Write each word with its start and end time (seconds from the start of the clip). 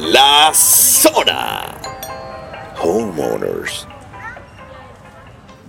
La 0.00 0.50
Zona. 0.54 1.76
Homeowners. 2.82 3.86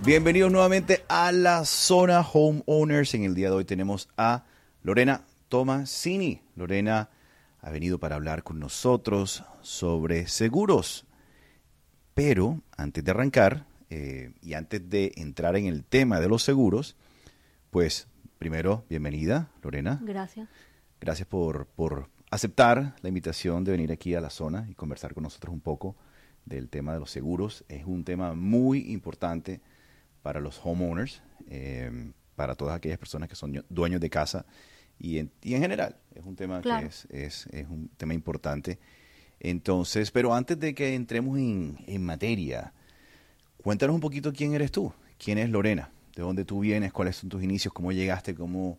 Bienvenidos 0.02 0.50
nuevamente 0.50 1.04
a 1.06 1.32
la 1.32 1.66
zona 1.66 2.22
Homeowners. 2.22 3.12
En 3.12 3.24
el 3.24 3.34
día 3.34 3.50
de 3.50 3.56
hoy 3.56 3.66
tenemos 3.66 4.08
a 4.16 4.44
Lorena 4.82 5.26
Tomasini. 5.50 6.40
Lorena 6.56 7.10
ha 7.60 7.70
venido 7.70 7.98
para 7.98 8.16
hablar 8.16 8.42
con 8.42 8.58
nosotros 8.58 9.44
sobre 9.60 10.26
seguros. 10.28 11.04
Pero 12.14 12.62
antes 12.78 13.04
de 13.04 13.10
arrancar 13.10 13.66
eh, 13.90 14.32
y 14.40 14.54
antes 14.54 14.88
de 14.88 15.12
entrar 15.16 15.56
en 15.56 15.66
el 15.66 15.84
tema 15.84 16.20
de 16.20 16.30
los 16.30 16.42
seguros, 16.42 16.96
pues 17.70 18.08
primero, 18.38 18.86
bienvenida, 18.88 19.50
Lorena. 19.62 20.00
Gracias. 20.02 20.48
Gracias 21.00 21.28
por, 21.28 21.66
por 21.66 22.08
aceptar 22.32 22.96
la 23.02 23.08
invitación 23.10 23.62
de 23.62 23.72
venir 23.72 23.92
aquí 23.92 24.14
a 24.14 24.20
la 24.22 24.30
zona 24.30 24.66
y 24.70 24.74
conversar 24.74 25.12
con 25.12 25.22
nosotros 25.22 25.52
un 25.52 25.60
poco 25.60 25.96
del 26.46 26.70
tema 26.70 26.94
de 26.94 26.98
los 26.98 27.10
seguros. 27.10 27.62
Es 27.68 27.84
un 27.84 28.04
tema 28.04 28.32
muy 28.32 28.90
importante 28.90 29.60
para 30.22 30.40
los 30.40 30.58
homeowners, 30.64 31.22
eh, 31.50 32.10
para 32.34 32.54
todas 32.54 32.74
aquellas 32.74 32.96
personas 32.98 33.28
que 33.28 33.34
son 33.34 33.62
dueños 33.68 34.00
de 34.00 34.08
casa 34.08 34.46
y 34.98 35.18
en, 35.18 35.30
y 35.42 35.52
en 35.54 35.60
general. 35.60 35.96
Es 36.14 36.24
un 36.24 36.34
tema 36.34 36.62
Claro. 36.62 36.80
que 36.80 36.86
es, 36.86 37.06
es, 37.10 37.46
es 37.52 37.68
un 37.68 37.90
tema 37.98 38.14
importante. 38.14 38.78
Entonces, 39.38 40.10
pero 40.10 40.34
antes 40.34 40.58
de 40.58 40.74
que 40.74 40.94
entremos 40.94 41.36
en, 41.36 41.76
en 41.86 42.02
materia, 42.02 42.72
cuéntanos 43.58 43.94
un 43.94 44.00
poquito 44.00 44.32
quién 44.32 44.54
eres 44.54 44.72
tú, 44.72 44.90
quién 45.22 45.36
es 45.36 45.50
Lorena, 45.50 45.90
de 46.16 46.22
dónde 46.22 46.46
tú 46.46 46.60
vienes, 46.60 46.94
cuáles 46.94 47.16
son 47.16 47.28
tus 47.28 47.42
inicios, 47.42 47.74
cómo 47.74 47.92
llegaste, 47.92 48.34
cómo 48.34 48.78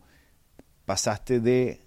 pasaste 0.86 1.38
de 1.38 1.83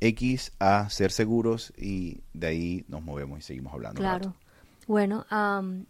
X 0.00 0.52
a 0.58 0.88
ser 0.90 1.12
seguros 1.12 1.72
y 1.76 2.20
de 2.32 2.46
ahí 2.46 2.84
nos 2.88 3.02
movemos 3.02 3.38
y 3.38 3.42
seguimos 3.42 3.72
hablando. 3.72 4.00
Claro. 4.00 4.34
Bueno, 4.90 5.24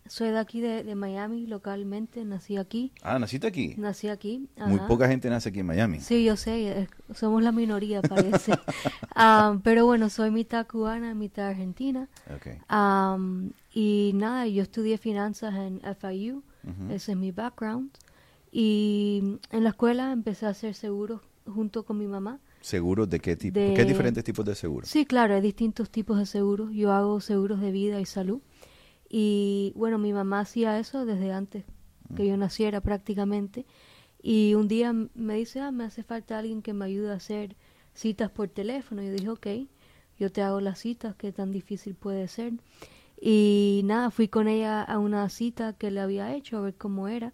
soy 0.06 0.28
de 0.28 0.38
aquí 0.38 0.60
de, 0.60 0.84
de 0.84 0.94
Miami, 0.94 1.46
localmente. 1.46 2.22
Nací 2.26 2.58
aquí. 2.58 2.92
Ah, 3.00 3.18
naciste 3.18 3.46
aquí. 3.46 3.74
Nací 3.78 4.08
aquí. 4.08 4.46
Muy 4.58 4.78
poca 4.80 5.08
gente 5.08 5.30
nace 5.30 5.48
aquí 5.48 5.60
en 5.60 5.66
Miami. 5.66 6.00
Sí, 6.00 6.22
yo 6.22 6.36
sé, 6.36 6.86
somos 7.14 7.42
la 7.42 7.50
minoría, 7.50 8.02
parece. 8.02 8.52
Am, 9.14 9.62
pero 9.62 9.86
bueno, 9.86 10.10
soy 10.10 10.30
mitad 10.30 10.66
cubana, 10.66 11.14
mitad 11.14 11.48
argentina. 11.48 12.10
Okay. 12.36 12.58
Am, 12.68 13.52
y 13.72 14.10
nada, 14.16 14.46
yo 14.46 14.62
estudié 14.62 14.98
finanzas 14.98 15.54
en 15.54 15.80
FIU, 15.96 16.42
ese 16.90 17.12
es 17.12 17.16
mi 17.16 17.32
background. 17.32 17.90
Y 18.52 19.38
en 19.50 19.64
la 19.64 19.70
escuela 19.70 20.12
empecé 20.12 20.44
a 20.44 20.50
hacer 20.50 20.74
seguros 20.74 21.22
junto 21.46 21.84
con 21.84 21.96
mi 21.96 22.06
mamá. 22.06 22.38
¿Seguros 22.60 23.08
de 23.08 23.20
qué 23.20 23.36
tipo? 23.36 23.58
De- 23.58 23.74
¿Qué 23.74 23.84
diferentes 23.84 24.22
tipos 24.24 24.44
de 24.44 24.54
seguros? 24.54 24.88
Sí, 24.90 25.06
claro, 25.06 25.34
hay 25.34 25.40
distintos 25.40 25.90
tipos 25.90 26.18
de 26.18 26.26
seguros. 26.26 26.72
Yo 26.72 26.92
hago 26.92 27.20
seguros 27.20 27.60
de 27.60 27.70
vida 27.72 28.00
y 28.00 28.06
salud. 28.06 28.40
Y 29.08 29.72
bueno, 29.76 29.98
mi 29.98 30.12
mamá 30.12 30.40
hacía 30.40 30.78
eso 30.78 31.04
desde 31.04 31.32
antes 31.32 31.64
que 32.16 32.26
yo 32.26 32.36
naciera 32.36 32.80
prácticamente. 32.80 33.66
Y 34.22 34.54
un 34.54 34.68
día 34.68 34.92
me 34.92 35.34
dice, 35.36 35.60
ah, 35.60 35.70
me 35.72 35.84
hace 35.84 36.02
falta 36.02 36.38
alguien 36.38 36.60
que 36.62 36.72
me 36.74 36.84
ayude 36.84 37.10
a 37.10 37.14
hacer 37.14 37.56
citas 37.94 38.30
por 38.30 38.48
teléfono. 38.48 39.02
Y 39.02 39.06
yo 39.06 39.12
dije, 39.12 39.28
ok, 39.30 39.46
yo 40.18 40.30
te 40.30 40.42
hago 40.42 40.60
las 40.60 40.78
citas, 40.80 41.14
qué 41.16 41.32
tan 41.32 41.50
difícil 41.52 41.94
puede 41.94 42.28
ser. 42.28 42.52
Y 43.20 43.82
nada, 43.84 44.10
fui 44.10 44.28
con 44.28 44.48
ella 44.48 44.82
a 44.82 44.98
una 44.98 45.28
cita 45.28 45.72
que 45.74 45.90
le 45.90 46.00
había 46.00 46.34
hecho 46.34 46.58
a 46.58 46.60
ver 46.60 46.74
cómo 46.74 47.08
era. 47.08 47.32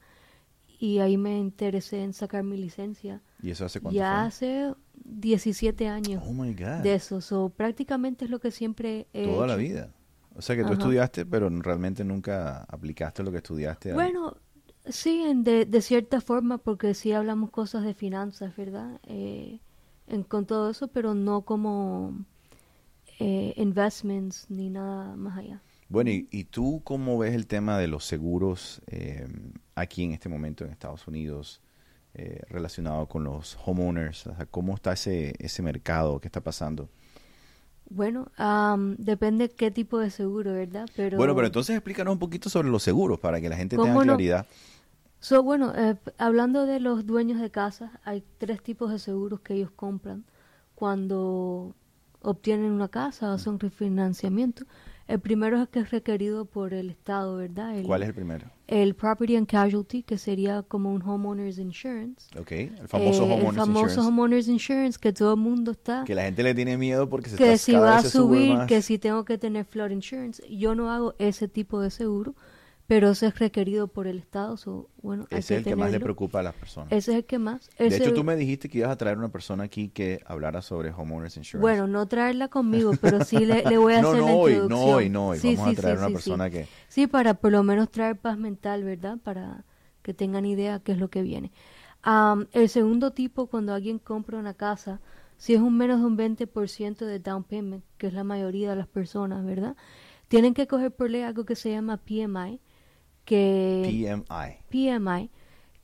Y 0.78 0.98
ahí 0.98 1.16
me 1.16 1.38
interesé 1.38 2.02
en 2.02 2.12
sacar 2.12 2.42
mi 2.44 2.56
licencia. 2.56 3.22
¿Y 3.42 3.50
eso 3.50 3.64
hace 3.64 3.80
cuánto 3.80 3.96
Ya 3.96 4.10
fue? 4.10 4.18
hace 4.26 4.74
17 5.08 5.88
años 5.88 6.22
Oh 6.26 6.32
my 6.32 6.52
God. 6.54 6.82
de 6.82 6.94
eso. 6.94 7.20
So, 7.20 7.48
prácticamente 7.50 8.24
es 8.24 8.30
lo 8.30 8.38
que 8.40 8.50
siempre 8.50 9.06
he 9.12 9.24
Toda 9.24 9.46
la 9.46 9.54
hecho. 9.54 9.62
vida. 9.62 9.90
O 10.34 10.42
sea 10.42 10.54
que 10.56 10.62
tú 10.62 10.68
Ajá. 10.72 10.74
estudiaste, 10.74 11.24
pero 11.26 11.48
realmente 11.48 12.04
nunca 12.04 12.64
aplicaste 12.64 13.22
lo 13.22 13.30
que 13.30 13.38
estudiaste. 13.38 13.92
Bueno, 13.94 14.36
sí, 14.84 15.22
en 15.22 15.44
de, 15.44 15.64
de 15.64 15.80
cierta 15.80 16.20
forma, 16.20 16.58
porque 16.58 16.92
sí 16.94 17.12
hablamos 17.12 17.50
cosas 17.50 17.84
de 17.84 17.94
finanzas, 17.94 18.54
¿verdad? 18.56 19.00
Eh, 19.06 19.60
en- 20.08 20.22
con 20.24 20.44
todo 20.46 20.70
eso, 20.70 20.88
pero 20.88 21.14
no 21.14 21.42
como 21.42 22.14
eh, 23.18 23.54
investments 23.56 24.46
ni 24.50 24.68
nada 24.68 25.16
más 25.16 25.38
allá. 25.38 25.62
Bueno, 25.88 26.10
y, 26.10 26.28
y 26.30 26.44
tú 26.44 26.82
cómo 26.84 27.16
ves 27.18 27.34
el 27.34 27.46
tema 27.46 27.78
de 27.78 27.86
los 27.86 28.04
seguros 28.04 28.82
eh, 28.88 29.26
aquí 29.74 30.02
en 30.04 30.12
este 30.12 30.28
momento 30.28 30.64
en 30.64 30.70
Estados 30.70 31.06
Unidos 31.06 31.60
eh, 32.18 32.40
relacionado 32.48 33.06
con 33.06 33.24
los 33.24 33.58
homeowners? 33.64 34.26
O 34.26 34.34
sea, 34.34 34.46
¿Cómo 34.46 34.74
está 34.74 34.94
ese, 34.94 35.34
ese 35.38 35.62
mercado? 35.62 36.18
¿Qué 36.18 36.28
está 36.28 36.40
pasando? 36.40 36.88
Bueno, 37.88 38.32
am, 38.36 38.96
depende 38.96 39.50
qué 39.50 39.70
tipo 39.70 39.98
de 39.98 40.10
seguro, 40.10 40.54
¿verdad? 40.54 40.88
Pero, 40.96 41.18
Bueno, 41.18 41.34
pero 41.34 41.46
entonces 41.46 41.76
explícanos 41.76 42.12
un 42.12 42.18
poquito 42.18 42.48
sobre 42.48 42.68
los 42.68 42.82
seguros 42.82 43.20
para 43.20 43.40
que 43.40 43.48
la 43.48 43.56
gente 43.56 43.76
tenga 43.76 44.02
claridad. 44.02 44.46
So, 45.20 45.42
bueno, 45.42 45.72
eh, 45.76 45.96
hablando 46.18 46.66
de 46.66 46.80
los 46.80 47.06
dueños 47.06 47.40
de 47.40 47.50
casas, 47.50 47.90
hay 48.04 48.24
tres 48.38 48.62
tipos 48.62 48.90
de 48.90 48.98
seguros 48.98 49.40
que 49.40 49.54
ellos 49.54 49.70
compran 49.74 50.24
cuando 50.74 51.74
obtienen 52.22 52.72
una 52.72 52.88
casa 52.88 53.30
o 53.30 53.34
hacen 53.34 53.58
refinanciamiento. 53.60 54.64
El 55.06 55.20
primero 55.20 55.56
es 55.56 55.62
el 55.62 55.68
que 55.68 55.80
es 55.80 55.90
requerido 55.90 56.44
por 56.46 56.74
el 56.74 56.90
Estado, 56.90 57.36
¿verdad? 57.36 57.76
El, 57.76 57.86
¿Cuál 57.86 58.02
es 58.02 58.08
el 58.08 58.14
primero? 58.14 58.50
El 58.68 58.94
Property 58.94 59.36
and 59.36 59.46
Casualty, 59.46 60.02
que 60.02 60.18
sería 60.18 60.62
como 60.62 60.92
un 60.92 61.00
Homeowners 61.02 61.58
Insurance. 61.58 62.26
Ok, 62.38 62.50
el 62.50 62.88
famoso 62.88 63.22
Eh, 63.22 63.24
homeowners 63.26 63.50
el 63.50 63.54
famoso 63.60 63.80
insurance. 63.86 64.00
Homeowners 64.08 64.48
Insurance 64.48 64.98
que 65.00 65.12
todo 65.12 65.34
el 65.34 65.40
mundo 65.40 65.70
está... 65.70 66.02
Que 66.04 66.14
la 66.16 66.22
gente 66.24 66.42
le 66.42 66.54
tiene 66.54 66.76
miedo 66.76 67.08
porque 67.08 67.30
se 67.30 67.36
que 67.36 67.52
está, 67.52 67.58
si 67.64 67.72
va 67.74 67.98
a 67.98 68.02
sube 68.02 68.10
subir, 68.10 68.54
más. 68.54 68.66
que 68.66 68.82
si 68.82 68.98
tengo 68.98 69.24
que 69.24 69.38
tener 69.38 69.64
flood 69.64 69.90
insurance. 69.90 70.42
Yo 70.50 70.74
no 70.74 70.90
hago 70.90 71.14
ese 71.18 71.46
tipo 71.46 71.80
de 71.80 71.90
seguro, 71.90 72.34
pero 72.86 73.10
ese 73.10 73.26
es 73.28 73.38
requerido 73.38 73.88
por 73.88 74.06
el 74.06 74.18
Estado. 74.18 74.56
so, 74.56 74.88
bueno, 75.02 75.24
Ese 75.30 75.38
es 75.38 75.50
el 75.50 75.64
que 75.64 75.70
más 75.70 75.86
le 75.86 75.98
tenerlo. 75.98 76.04
preocupa 76.04 76.40
a 76.40 76.42
las 76.44 76.54
personas. 76.54 76.92
Ese 76.92 77.12
es 77.12 77.16
el 77.18 77.24
que 77.24 77.38
más. 77.38 77.68
de 77.78 77.86
Ese- 77.86 77.96
hecho, 78.04 78.14
tú 78.14 78.24
me 78.24 78.36
dijiste 78.36 78.68
que 78.68 78.78
ibas 78.78 78.90
a 78.90 78.96
traer 78.96 79.18
una 79.18 79.28
persona 79.28 79.64
aquí 79.64 79.88
que 79.88 80.20
hablara 80.26 80.62
sobre 80.62 80.90
homeowners 80.90 81.36
insurance. 81.36 81.60
Bueno, 81.60 81.86
no 81.86 82.06
traerla 82.06 82.48
conmigo, 82.48 82.92
pero 83.00 83.24
sí 83.24 83.44
le, 83.44 83.64
le 83.64 83.78
voy 83.78 83.94
a 83.94 84.00
No, 84.02 84.10
hacer 84.10 84.20
no 84.20 84.26
la 84.26 84.34
hoy, 84.34 84.52
introducción. 84.52 84.68
no 84.68 84.96
hoy, 84.96 85.08
no 85.10 85.28
hoy. 85.28 85.38
Sí, 85.38 85.56
Vamos 85.56 85.66
a 85.66 85.70
sí, 85.70 85.76
traer 85.76 85.96
sí, 85.96 85.98
una 85.98 86.06
sí, 86.08 86.14
persona 86.14 86.44
sí. 86.46 86.50
que... 86.52 86.68
Sí, 86.88 87.06
para 87.06 87.34
por 87.34 87.52
lo 87.52 87.62
menos 87.62 87.90
traer 87.90 88.16
paz 88.16 88.38
mental, 88.38 88.84
¿verdad? 88.84 89.18
Para 89.22 89.64
que 90.02 90.14
tengan 90.14 90.46
idea 90.46 90.78
qué 90.80 90.92
es 90.92 90.98
lo 90.98 91.08
que 91.08 91.22
viene. 91.22 91.50
Am, 92.02 92.46
el 92.52 92.68
segundo 92.68 93.10
tipo, 93.12 93.48
cuando 93.48 93.74
alguien 93.74 93.98
compra 93.98 94.38
una 94.38 94.54
casa, 94.54 95.00
si 95.38 95.54
es 95.54 95.60
un 95.60 95.76
menos 95.76 96.00
de 96.00 96.06
un 96.06 96.16
20% 96.16 97.04
de 97.04 97.18
down 97.18 97.42
payment, 97.44 97.84
que 97.98 98.06
es 98.06 98.14
la 98.14 98.22
mayoría 98.24 98.70
de 98.70 98.76
las 98.76 98.86
personas, 98.86 99.44
¿verdad? 99.44 99.76
Tienen 100.28 100.54
que 100.54 100.66
coger 100.66 100.92
por 100.92 101.10
ley 101.10 101.22
algo 101.22 101.44
que 101.44 101.56
se 101.56 101.70
llama 101.70 101.98
PMI, 101.98 102.60
que 103.26 103.82
PMI. 103.84 104.56
PMI, 104.70 105.30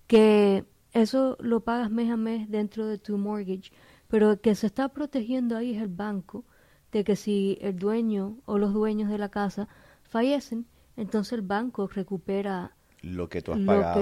que 0.07 0.65
eso 0.93 1.37
lo 1.41 1.61
pagas 1.61 1.91
mes 1.91 2.11
a 2.11 2.17
mes 2.17 2.49
dentro 2.51 2.87
de 2.87 2.97
tu 2.99 3.19
mortgage, 3.19 3.71
pero 4.09 4.31
el 4.33 4.41
que 4.41 4.55
se 4.55 4.67
está 4.67 4.89
protegiendo 4.89 5.57
ahí 5.57 5.75
es 5.75 5.83
el 5.83 5.89
banco, 5.89 6.45
de 6.93 7.05
que 7.05 7.17
si 7.17 7.59
el 7.61 7.79
dueño 7.79 8.39
o 8.47 8.57
los 8.59 8.73
dueños 8.73 9.11
de 9.11 9.19
la 9.19 9.29
casa 9.31 9.69
fallecen, 10.03 10.67
entonces 10.97 11.33
el 11.35 11.43
banco 11.43 11.87
recupera 11.89 12.75
Lo 13.03 13.29
que 13.29 13.43
tú 13.43 13.53
has 13.53 13.61
pagado. 13.61 14.01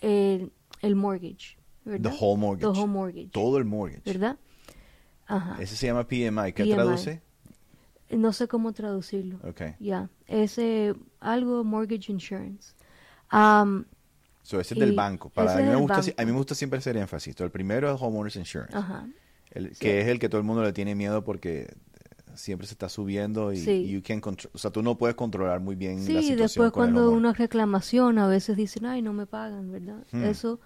que 0.00 0.34
el, 0.34 0.52
el 0.80 0.94
mortgage, 0.96 1.58
¿verdad? 1.84 2.10
The 2.10 2.16
whole 2.20 2.40
mortgage. 2.40 2.72
The 2.72 2.78
whole 2.80 2.92
mortgage, 2.92 3.28
Todo 3.30 3.58
el 3.58 3.64
mortgage. 3.64 4.02
¿verdad? 4.04 4.38
Ajá. 5.26 5.60
Ese 5.62 5.76
se 5.76 5.86
llama 5.86 6.06
PMI. 6.08 6.52
¿Qué 6.54 6.62
PMI. 6.64 6.74
traduce? 6.74 7.22
No 8.10 8.32
sé 8.32 8.48
cómo 8.48 8.72
traducirlo. 8.72 9.38
Ok. 9.46 9.62
Ya, 9.80 10.08
ese 10.26 10.94
algo 11.20 11.64
mortgage 11.64 12.10
insurance. 12.12 12.72
Am, 13.28 13.84
So, 14.42 14.58
ese 14.58 14.72
es 14.74 14.80
del 14.80 14.94
banco. 14.94 15.28
Para 15.28 15.52
a, 15.52 15.56
mí 15.56 15.62
es 15.64 15.68
me 15.68 15.76
gusta, 15.76 15.96
banco. 15.96 16.10
a 16.16 16.24
mí 16.24 16.32
me 16.32 16.38
gusta 16.38 16.54
siempre 16.54 16.78
hacer 16.78 16.96
énfasis. 16.96 17.38
El 17.38 17.50
primero 17.50 17.94
es 17.94 18.00
homeowners 18.00 18.36
insurance. 18.36 18.74
ajá. 18.74 19.06
El, 19.50 19.74
Sí. 19.74 19.80
Que 19.80 20.00
es 20.00 20.08
el 20.08 20.18
que 20.18 20.28
todo 20.30 20.38
el 20.40 20.46
mundo 20.46 20.62
le 20.62 20.72
tiene 20.72 20.94
miedo 20.94 21.22
porque 21.22 21.74
siempre 22.34 22.66
se 22.66 22.72
está 22.74 22.88
subiendo 22.88 23.52
y 23.52 23.56
Sí. 23.58 23.88
you 23.90 24.00
can 24.02 24.22
o 24.52 24.58
sea, 24.58 24.70
tú 24.70 24.82
no 24.82 24.96
puedes 24.96 25.16
controlar 25.16 25.60
muy 25.60 25.74
bien 25.74 25.96
la 25.96 26.00
Sí, 26.02 26.06
situación 26.12 26.38
después 26.38 26.70
con 26.72 26.92
cuando 26.92 27.10
una 27.10 27.32
reclamación 27.34 28.18
a 28.18 28.26
veces 28.28 28.56
dicen, 28.56 28.86
ay, 28.86 29.02
no 29.02 29.12
me 29.12 29.26
pagan, 29.26 29.70
¿verdad? 29.72 30.04
Hmm. 30.12 30.24
Eso, 30.24 30.60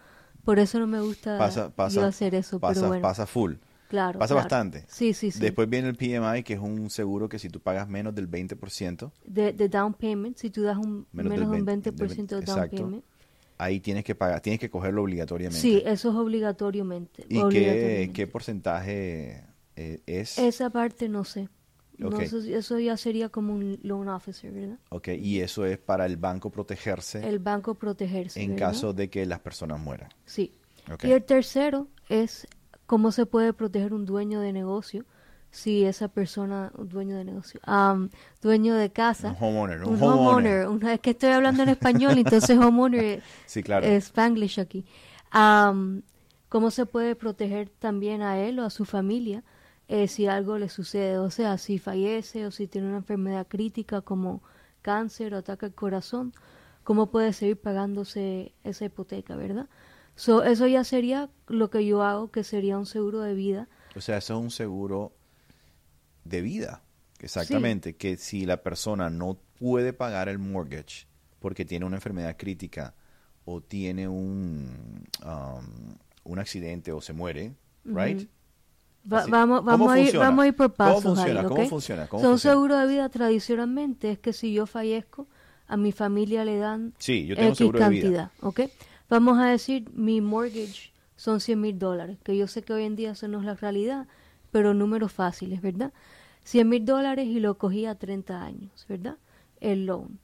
por 0.44 0.58
eso 0.60 0.78
no 0.78 0.86
me 0.86 1.00
gusta 1.00 1.38
pasa, 1.38 1.70
pasa, 1.70 2.00
yo 2.00 2.06
hacer 2.06 2.34
eso, 2.34 2.60
pasa, 2.60 2.74
pero 2.74 2.88
bueno, 2.88 3.02
pasa 3.02 3.26
full. 3.26 3.54
Claro. 3.92 4.18
pasa 4.18 4.34
claro. 4.34 4.44
bastante. 4.44 4.84
Sí, 4.88 5.12
sí, 5.14 5.30
sí. 5.30 5.38
Después 5.38 5.68
viene 5.68 5.88
el 5.88 5.94
PMI, 5.96 6.42
que 6.42 6.54
es 6.54 6.60
un 6.60 6.88
seguro 6.90 7.28
que 7.28 7.38
si 7.38 7.48
tú 7.48 7.60
pagas 7.60 7.86
menos 7.88 8.14
del 8.14 8.28
20%, 8.28 9.10
de, 9.24 9.52
de 9.52 9.68
down 9.68 9.94
payment, 9.94 10.36
si 10.38 10.50
tú 10.50 10.62
das 10.62 10.78
un 10.78 11.06
Menos 11.12 11.30
menos, 11.30 11.38
del 11.50 11.50
de 11.50 11.60
un 11.60 11.64
20, 11.66 11.92
20% 11.92 12.26
de 12.26 12.34
down 12.40 12.40
exacto. 12.42 12.76
payment, 12.76 13.04
ahí 13.58 13.78
tienes 13.80 14.02
que 14.04 14.14
pagar, 14.14 14.40
tienes 14.40 14.58
que 14.58 14.70
cogerlo 14.70 15.02
obligatoriamente. 15.02 15.60
sí, 15.60 15.82
eso 15.84 16.08
es 16.10 16.16
obligatoriamente. 16.16 17.22
¿Y 17.28 17.34
qué, 17.36 17.42
obligatoriamente. 17.42 18.12
qué 18.12 18.26
porcentaje 18.26 19.44
eh, 19.76 20.00
es? 20.06 20.38
Esa 20.38 20.70
parte 20.70 21.08
no 21.08 21.24
sé. 21.24 21.48
No 21.98 22.08
Ok. 22.08 22.22
sé 22.24 22.42
si- 22.42 22.54
eso 22.54 22.78
ya 22.80 22.96
sería 22.96 23.28
como 23.28 23.54
un 23.54 23.78
loan 23.82 24.08
officer, 24.08 24.50
¿verdad? 24.50 24.78
Ok, 24.88 25.08
y 25.20 25.40
eso 25.40 25.66
es 25.66 25.78
para 25.78 26.06
el 26.06 26.16
banco 26.16 26.50
protegerse 26.50 27.28
El 27.28 27.38
banco 27.38 27.74
protegerse. 27.74 28.42
en 28.42 28.54
¿verdad? 28.54 28.68
caso 28.70 28.92
de 28.94 29.08
que 29.10 29.24
las 29.26 29.38
personas 29.40 29.78
mueran. 29.78 30.08
Sí. 30.24 30.50
Y 31.04 31.10
el 31.10 31.22
tercero 31.22 31.86
es 32.08 32.48
cómo 32.92 33.10
se 33.10 33.24
puede 33.24 33.54
proteger 33.54 33.94
un 33.94 34.04
dueño 34.04 34.40
de 34.40 34.52
negocio 34.52 35.06
si 35.50 35.84
esa 35.86 36.08
persona, 36.08 36.70
dueño 36.76 37.16
de 37.16 37.24
negocio, 37.24 37.58
am, 37.64 38.10
dueño 38.42 38.74
de 38.74 38.90
casa, 38.90 39.28
Un 39.30 39.36
homeowner, 39.48 39.78
un 39.82 39.94
un 39.94 40.02
homeowner. 40.02 40.20
homeowner, 40.58 40.68
una- 40.68 40.92
es 40.92 41.00
que 41.00 41.10
estoy 41.12 41.30
hablando 41.30 41.62
en 41.62 41.70
español, 41.70 42.18
entonces 42.18 42.58
homeowner 42.58 43.22
Sí, 43.46 43.62
claro. 43.62 43.86
es 43.86 44.04
Spanglish 44.08 44.60
aquí. 44.60 44.84
Am, 45.30 46.02
¿Cómo 46.50 46.70
se 46.70 46.84
puede 46.84 47.16
proteger 47.16 47.70
también 47.78 48.20
a 48.20 48.38
él 48.38 48.58
o 48.58 48.64
a 48.66 48.68
su 48.68 48.84
familia 48.84 49.42
eh, 49.88 50.06
si 50.06 50.26
algo 50.26 50.58
le 50.58 50.68
sucede? 50.68 51.16
O 51.16 51.30
sea, 51.30 51.56
si 51.56 51.78
fallece 51.78 52.44
o 52.44 52.50
si 52.50 52.66
tiene 52.66 52.88
una 52.88 52.98
enfermedad 52.98 53.46
crítica 53.48 54.02
como 54.02 54.42
cáncer 54.82 55.32
o 55.32 55.38
ataque 55.38 55.64
al 55.64 55.74
corazón, 55.74 56.34
¿cómo 56.84 57.06
puede 57.10 57.32
seguir 57.32 57.56
pagándose 57.58 58.52
esa 58.64 58.84
hipoteca, 58.84 59.34
verdad? 59.34 59.66
So, 60.14 60.42
eso 60.44 60.66
ya 60.66 60.84
sería 60.84 61.30
lo 61.48 61.70
que 61.70 61.84
yo 61.86 62.02
hago, 62.02 62.30
que 62.30 62.44
sería 62.44 62.78
un 62.78 62.86
seguro 62.86 63.20
de 63.20 63.34
vida. 63.34 63.68
O 63.96 64.00
sea, 64.00 64.18
eso 64.18 64.34
es 64.36 64.40
un 64.42 64.50
seguro 64.50 65.12
de 66.24 66.40
vida. 66.42 66.82
Exactamente. 67.18 67.94
Que 67.96 68.16
si 68.16 68.46
la 68.46 68.62
persona 68.62 69.10
no 69.10 69.38
puede 69.58 69.92
pagar 69.92 70.28
el 70.28 70.38
mortgage 70.38 71.06
porque 71.40 71.64
tiene 71.64 71.86
una 71.86 71.96
enfermedad 71.96 72.36
crítica 72.36 72.94
o 73.44 73.60
tiene 73.60 74.06
un, 74.08 75.04
um, 75.24 75.94
un 76.24 76.38
accidente 76.38 76.92
o 76.92 77.00
se 77.00 77.12
muere, 77.12 77.54
right? 77.84 78.28
Va- 79.12 79.18
Así- 79.20 79.30
vamos, 79.30 79.60
¿cómo 79.60 79.70
vamos, 79.86 79.92
a 79.94 79.98
ir, 80.00 80.16
vamos 80.16 80.44
a 80.44 80.48
ir 80.48 80.54
por 80.54 80.68
¿Cómo 80.68 80.76
pasos 80.76 81.02
funciona? 81.02 81.40
ahí, 81.40 81.46
¿Cómo 81.46 81.66
funciona? 81.66 82.06
¿Cómo 82.06 82.22
So, 82.22 82.28
un 82.28 82.32
funciona? 82.34 82.54
seguro 82.54 82.78
de 82.78 82.86
vida 82.86 83.08
tradicionalmente 83.08 84.12
es 84.12 84.18
que 84.20 84.32
si 84.32 84.52
yo 84.52 84.66
fallezco, 84.66 85.26
a 85.66 85.76
mi 85.76 85.90
familia 85.90 86.44
le 86.44 86.58
dan 86.58 86.94
Sí, 86.98 87.26
yo 87.26 87.34
tengo 87.34 87.48
X 87.50 87.58
seguro 87.58 87.80
de 87.80 87.88
vida. 87.88 88.08
cantidad, 88.08 88.30
¿ok? 88.40 88.60
Vamos 89.12 89.38
a 89.38 89.44
decir, 89.44 89.90
mi 89.92 90.22
mortgage 90.22 90.90
son 91.16 91.40
100 91.40 91.60
mil 91.60 91.78
dólares, 91.78 92.16
que 92.24 92.34
yo 92.34 92.46
sé 92.46 92.62
que 92.62 92.72
hoy 92.72 92.84
en 92.84 92.96
día 92.96 93.10
eso 93.10 93.28
no 93.28 93.40
es 93.40 93.44
la 93.44 93.52
realidad, 93.52 94.08
pero 94.50 94.72
números 94.72 95.12
fáciles, 95.12 95.60
¿verdad? 95.60 95.92
100 96.44 96.66
mil 96.66 96.86
dólares 96.86 97.26
y 97.26 97.38
lo 97.38 97.58
cogí 97.58 97.84
a 97.84 97.94
30 97.94 98.42
años, 98.42 98.86
¿verdad? 98.88 99.18
El 99.60 99.84
loan. 99.84 100.18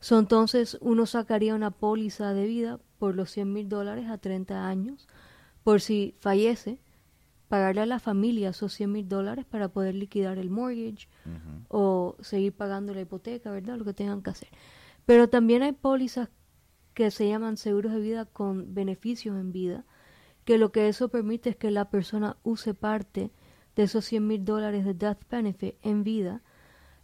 So, 0.00 0.18
entonces 0.18 0.78
uno 0.80 1.04
sacaría 1.04 1.54
una 1.54 1.70
póliza 1.70 2.32
de 2.32 2.46
vida 2.46 2.80
por 2.98 3.14
los 3.14 3.30
100 3.30 3.52
mil 3.52 3.68
dólares 3.68 4.08
a 4.08 4.16
30 4.16 4.66
años, 4.66 5.06
por 5.62 5.82
si 5.82 6.14
fallece, 6.18 6.80
pagarle 7.48 7.82
a 7.82 7.86
la 7.86 7.98
familia 7.98 8.48
esos 8.48 8.72
100 8.72 8.90
mil 8.90 9.06
dólares 9.06 9.44
para 9.44 9.68
poder 9.68 9.94
liquidar 9.94 10.38
el 10.38 10.48
mortgage 10.48 11.08
o 11.68 12.16
seguir 12.20 12.54
pagando 12.54 12.94
la 12.94 13.02
hipoteca, 13.02 13.50
¿verdad? 13.50 13.76
Lo 13.76 13.84
que 13.84 13.92
tengan 13.92 14.22
que 14.22 14.30
hacer. 14.30 14.48
Pero 15.04 15.28
también 15.28 15.62
hay 15.62 15.72
pólizas 15.72 16.30
que 16.94 17.10
se 17.10 17.28
llaman 17.28 17.56
seguros 17.56 17.92
de 17.92 18.00
vida 18.00 18.24
con 18.24 18.74
beneficios 18.74 19.36
en 19.36 19.52
vida, 19.52 19.84
que 20.44 20.58
lo 20.58 20.72
que 20.72 20.88
eso 20.88 21.08
permite 21.08 21.50
es 21.50 21.56
que 21.56 21.70
la 21.70 21.90
persona 21.90 22.36
use 22.42 22.74
parte 22.74 23.30
de 23.76 23.82
esos 23.84 24.04
100 24.04 24.26
mil 24.26 24.44
dólares 24.44 24.84
de 24.84 24.94
death 24.94 25.22
benefit 25.30 25.76
en 25.82 26.02
vida 26.04 26.42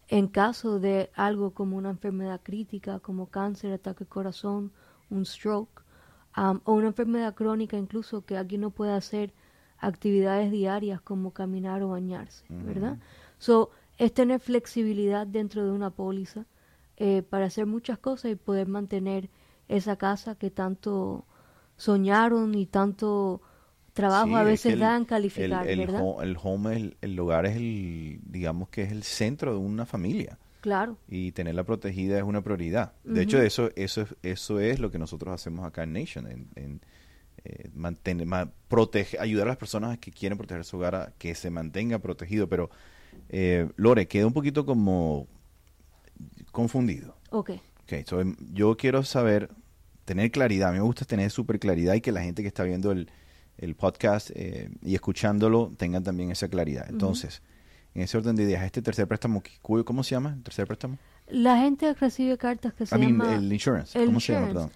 en 0.08 0.28
caso 0.28 0.78
de 0.78 1.10
algo 1.14 1.52
como 1.52 1.76
una 1.76 1.90
enfermedad 1.90 2.40
crítica, 2.42 3.00
como 3.00 3.26
cáncer, 3.26 3.72
ataque 3.72 4.04
al 4.04 4.08
corazón, 4.08 4.72
un 5.10 5.24
stroke, 5.24 5.82
um, 6.36 6.60
o 6.64 6.74
una 6.74 6.88
enfermedad 6.88 7.34
crónica 7.34 7.76
incluso 7.76 8.24
que 8.24 8.36
alguien 8.36 8.60
no 8.60 8.70
puede 8.70 8.92
hacer 8.92 9.32
actividades 9.78 10.50
diarias 10.50 11.00
como 11.00 11.32
caminar 11.32 11.82
o 11.82 11.88
bañarse, 11.88 12.44
¿verdad? 12.48 12.98
So, 13.38 13.70
es 13.98 14.12
tener 14.12 14.40
flexibilidad 14.40 15.26
dentro 15.26 15.64
de 15.64 15.70
una 15.70 15.90
póliza 15.90 16.46
eh, 16.96 17.22
para 17.22 17.46
hacer 17.46 17.66
muchas 17.66 17.98
cosas 17.98 18.30
y 18.30 18.36
poder 18.36 18.68
mantener 18.68 19.28
esa 19.68 19.96
casa 19.96 20.34
que 20.36 20.50
tanto 20.50 21.24
soñaron 21.76 22.54
y 22.54 22.66
tanto 22.66 23.40
trabajo 23.92 24.28
Sí, 24.28 24.34
a 24.34 24.40
es 24.42 24.46
veces 24.46 24.72
el- 24.74 24.80
dan 24.80 25.04
calificar, 25.04 25.64
el, 25.66 25.80
el 25.80 25.86
¿verdad? 25.86 26.02
ho- 26.04 26.22
el 26.22 26.36
home, 26.42 26.76
el, 26.76 26.96
el 27.00 27.18
hogar 27.18 27.46
es 27.46 27.56
el, 27.56 28.20
digamos 28.24 28.68
que 28.68 28.82
es 28.82 28.92
el 28.92 29.02
centro 29.02 29.52
de 29.52 29.58
una 29.58 29.86
familia. 29.86 30.38
Claro. 30.60 30.96
y 31.08 31.30
tenerla 31.30 31.62
protegida 31.62 32.18
es 32.18 32.24
una 32.24 32.42
prioridad. 32.42 32.92
De 33.04 33.22
hecho, 33.22 33.40
eso, 33.40 33.70
eso, 33.76 34.00
es- 34.02 34.16
eso 34.24 34.58
es 34.58 34.80
lo 34.80 34.90
que 34.90 34.98
nosotros 34.98 35.32
hacemos 35.32 35.64
acá 35.64 35.84
en 35.84 35.92
Nation, 35.92 36.26
en, 36.26 36.48
en, 36.56 36.80
eh, 37.44 37.70
mantener, 37.72 38.26
ma- 38.26 38.50
protege- 38.68 39.20
ayudar 39.20 39.46
a 39.46 39.50
las 39.50 39.58
personas 39.58 39.96
que 39.98 40.10
quieren 40.10 40.36
proteger 40.36 40.64
su 40.64 40.76
hogar 40.78 40.94
a 40.96 41.12
que 41.18 41.36
se 41.36 41.50
mantenga 41.50 42.00
protegido. 42.00 42.48
Pero, 42.48 42.70
eh, 43.28 43.68
Lore, 43.76 44.08
queda 44.08 44.26
un 44.26 44.32
poquito 44.32 44.66
como 44.66 45.28
confundido. 46.52 47.16
Ok. 47.30 47.50
Okay, 47.86 48.04
so, 48.06 48.20
em, 48.20 48.36
yo 48.52 48.76
quiero 48.76 49.02
saber, 49.04 49.48
tener 50.04 50.30
claridad. 50.30 50.68
A 50.70 50.72
mí 50.72 50.78
me 50.78 50.84
gusta 50.84 51.04
tener 51.04 51.30
súper 51.30 51.58
claridad 51.58 51.94
y 51.94 52.00
que 52.00 52.12
la 52.12 52.22
gente 52.22 52.42
que 52.42 52.48
está 52.48 52.64
viendo 52.64 52.90
el, 52.92 53.08
el 53.58 53.74
podcast 53.76 54.30
eh, 54.34 54.70
y 54.82 54.94
escuchándolo 54.94 55.72
tengan 55.76 56.02
también 56.02 56.30
esa 56.30 56.48
claridad. 56.48 56.86
Entonces, 56.88 57.42
en 57.94 58.02
ese 58.02 58.16
orden 58.18 58.36
de 58.36 58.42
ideas, 58.42 58.64
este 58.64 58.82
tercer 58.82 59.06
préstamo, 59.06 59.42
¿cu- 59.62 59.84
¿cómo 59.84 60.02
se 60.04 60.10
llama? 60.16 60.34
¿El 60.36 60.42
tercer 60.42 60.66
préstamo? 60.66 60.98
La 61.28 61.58
gente 61.58 61.92
recibe 61.94 62.36
cartas 62.38 62.74
que 62.74 62.86
se 62.86 62.94
I 62.94 62.98
mean, 62.98 63.12
llama 63.18 63.34
el 63.36 63.52
insurance. 63.52 63.98
el 63.98 64.06
¿Cómo 64.06 64.20
se 64.20 64.32
llama? 64.32 64.46
Perdón. 64.48 64.70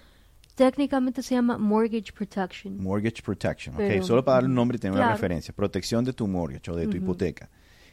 técnicamente 0.55 1.23
se 1.23 1.35
llama 1.35 1.59
mortgage 1.59 2.13
protection. 2.13 2.77
Mortgage 2.83 3.23
protection. 3.23 3.75
ok. 3.75 3.81
Pero- 3.81 4.05
Solo 4.05 4.25
para 4.25 4.37
darle 4.37 4.49
un 4.51 4.55
nombre 4.55 4.77
y 4.77 4.79
tener 4.81 4.97
una 4.97 5.13
referencia. 5.13 5.55
Protección 5.55 6.05
de 6.05 6.13
tu 6.13 6.27
mortgage 6.29 6.71
o 6.71 6.77
de 6.77 6.87
tu 6.87 6.97
hipoteca. 6.97 7.49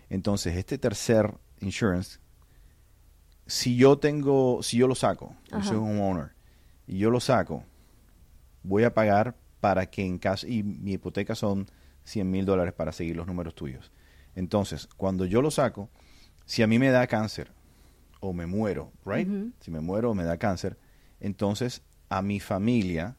Entonces, 0.09 0.55
este 0.55 0.77
tercer 0.77 1.33
insurance, 1.59 2.19
si 3.47 3.75
yo 3.75 3.97
tengo, 3.97 4.61
si 4.61 4.77
yo 4.77 4.87
lo 4.87 4.95
saco, 4.95 5.35
yo 5.51 5.63
soy 5.63 5.77
un 5.77 5.89
homeowner, 5.91 6.31
y 6.85 6.97
yo 6.97 7.09
lo 7.09 7.19
saco, 7.19 7.63
voy 8.63 8.83
a 8.83 8.93
pagar 8.93 9.35
para 9.59 9.85
que 9.89 10.05
en 10.05 10.17
caso, 10.19 10.47
y 10.47 10.63
mi 10.63 10.93
hipoteca 10.93 11.35
son 11.35 11.67
100 12.03 12.29
mil 12.29 12.45
dólares 12.45 12.73
para 12.73 12.91
seguir 12.91 13.15
los 13.15 13.27
números 13.27 13.55
tuyos. 13.55 13.91
Entonces, 14.35 14.87
cuando 14.97 15.25
yo 15.25 15.41
lo 15.41 15.49
saco, 15.51 15.89
si 16.45 16.61
a 16.61 16.67
mí 16.67 16.77
me 16.79 16.89
da 16.89 17.07
cáncer 17.07 17.51
o 18.19 18.33
me 18.33 18.45
muero, 18.45 18.91
right? 19.05 19.27
Si 19.59 19.71
me 19.71 19.79
muero 19.79 20.11
o 20.11 20.13
me 20.13 20.23
da 20.23 20.37
cáncer, 20.37 20.77
entonces 21.19 21.81
a 22.09 22.21
mi 22.21 22.39
familia 22.39 23.15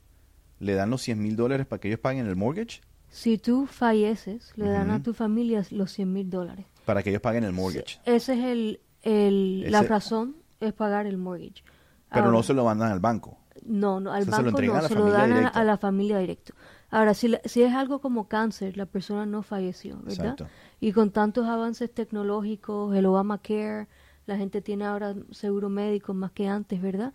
le 0.60 0.74
dan 0.74 0.90
los 0.90 1.02
100 1.02 1.20
mil 1.20 1.36
dólares 1.36 1.66
para 1.66 1.80
que 1.80 1.88
ellos 1.88 2.00
paguen 2.00 2.26
el 2.26 2.36
mortgage, 2.36 2.80
Si 3.10 3.38
tú 3.38 3.66
falleces, 3.66 4.52
le 4.56 4.68
dan 4.68 4.90
a 4.90 5.02
tu 5.02 5.14
familia 5.14 5.64
los 5.70 5.92
100 5.92 6.12
mil 6.12 6.28
dólares. 6.30 6.66
para 6.84 7.02
que 7.02 7.10
ellos 7.10 7.22
paguen 7.22 7.44
el 7.44 7.52
mortgage. 7.52 7.98
Ese 8.04 8.34
es 8.34 8.44
el, 8.44 8.80
el- 9.02 9.70
la 9.70 9.82
razón, 9.82 10.36
es 10.60 10.72
pagar 10.72 11.06
el 11.06 11.16
mortgage. 11.18 11.62
Pero 12.10 12.30
no 12.32 12.42
se 12.42 12.54
lo 12.54 12.64
mandan 12.64 12.90
al 12.92 13.00
banco. 13.00 13.38
No, 13.64 14.00
no, 14.00 14.12
al 14.12 14.22
O 14.22 14.24
sea, 14.24 14.36
se 14.36 14.42
lo 14.42 14.46
banco 14.52 14.58
entregan 14.60 14.74
no, 14.74 14.78
a 14.78 14.82
la 14.82 14.88
se 14.88 14.94
lo 14.94 15.10
dan 15.10 15.32
a, 15.32 15.36
directo. 15.38 15.58
a 15.58 15.64
la 15.64 15.76
familia 15.78 16.18
directo. 16.18 16.54
Ahora, 16.90 17.12
si, 17.12 17.28
la- 17.28 17.40
si 17.44 17.62
es 17.62 17.74
algo 17.74 18.00
como 18.00 18.28
cáncer, 18.28 18.76
la 18.76 18.86
persona 18.86 19.26
no 19.26 19.42
falleció, 19.42 19.96
¿verdad? 19.98 20.12
Exacto. 20.12 20.46
Y 20.80 20.92
con 20.92 21.10
tantos 21.10 21.46
avances 21.46 21.92
tecnológicos, 21.92 22.94
el 22.96 23.04
Obamacare, 23.06 23.88
la 24.26 24.36
gente 24.36 24.62
tiene 24.62 24.84
ahora 24.86 25.14
seguro 25.32 25.68
médico 25.68 26.14
más 26.14 26.30
que 26.32 26.48
antes, 26.48 26.80
¿verdad? 26.80 27.12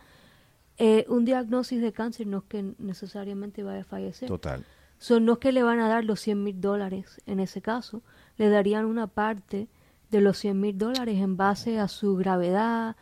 Eh, 0.78 1.06
un 1.10 1.26
diagnóstico 1.26 1.82
de 1.82 1.94
cáncer 1.94 2.28
no 2.28 2.40
es 2.40 2.44
que 2.46 2.74
necesariamente 2.80 3.64
vaya 3.64 3.82
a 3.82 3.86
fallecer. 3.86 4.28
Total. 4.28 4.64
Son 4.98 5.26
no 5.26 5.34
es 5.34 5.40
que 5.40 5.52
le 5.52 5.64
van 5.64 5.80
a 5.80 5.88
dar 5.88 6.04
los 6.06 6.20
100 6.20 6.44
mil 6.44 6.60
dólares 6.62 7.22
en 7.26 7.40
ese 7.40 7.62
caso, 7.62 8.02
le 8.38 8.50
darían 8.50 8.86
una 8.86 9.08
parte 9.08 9.68
de 10.14 10.22
los 10.22 10.38
100 10.38 10.60
mil 10.60 10.78
dólares 10.78 11.18
en 11.20 11.36
base 11.38 11.80
a 11.80 11.88
su 11.88 12.16
gravedad. 12.16 12.96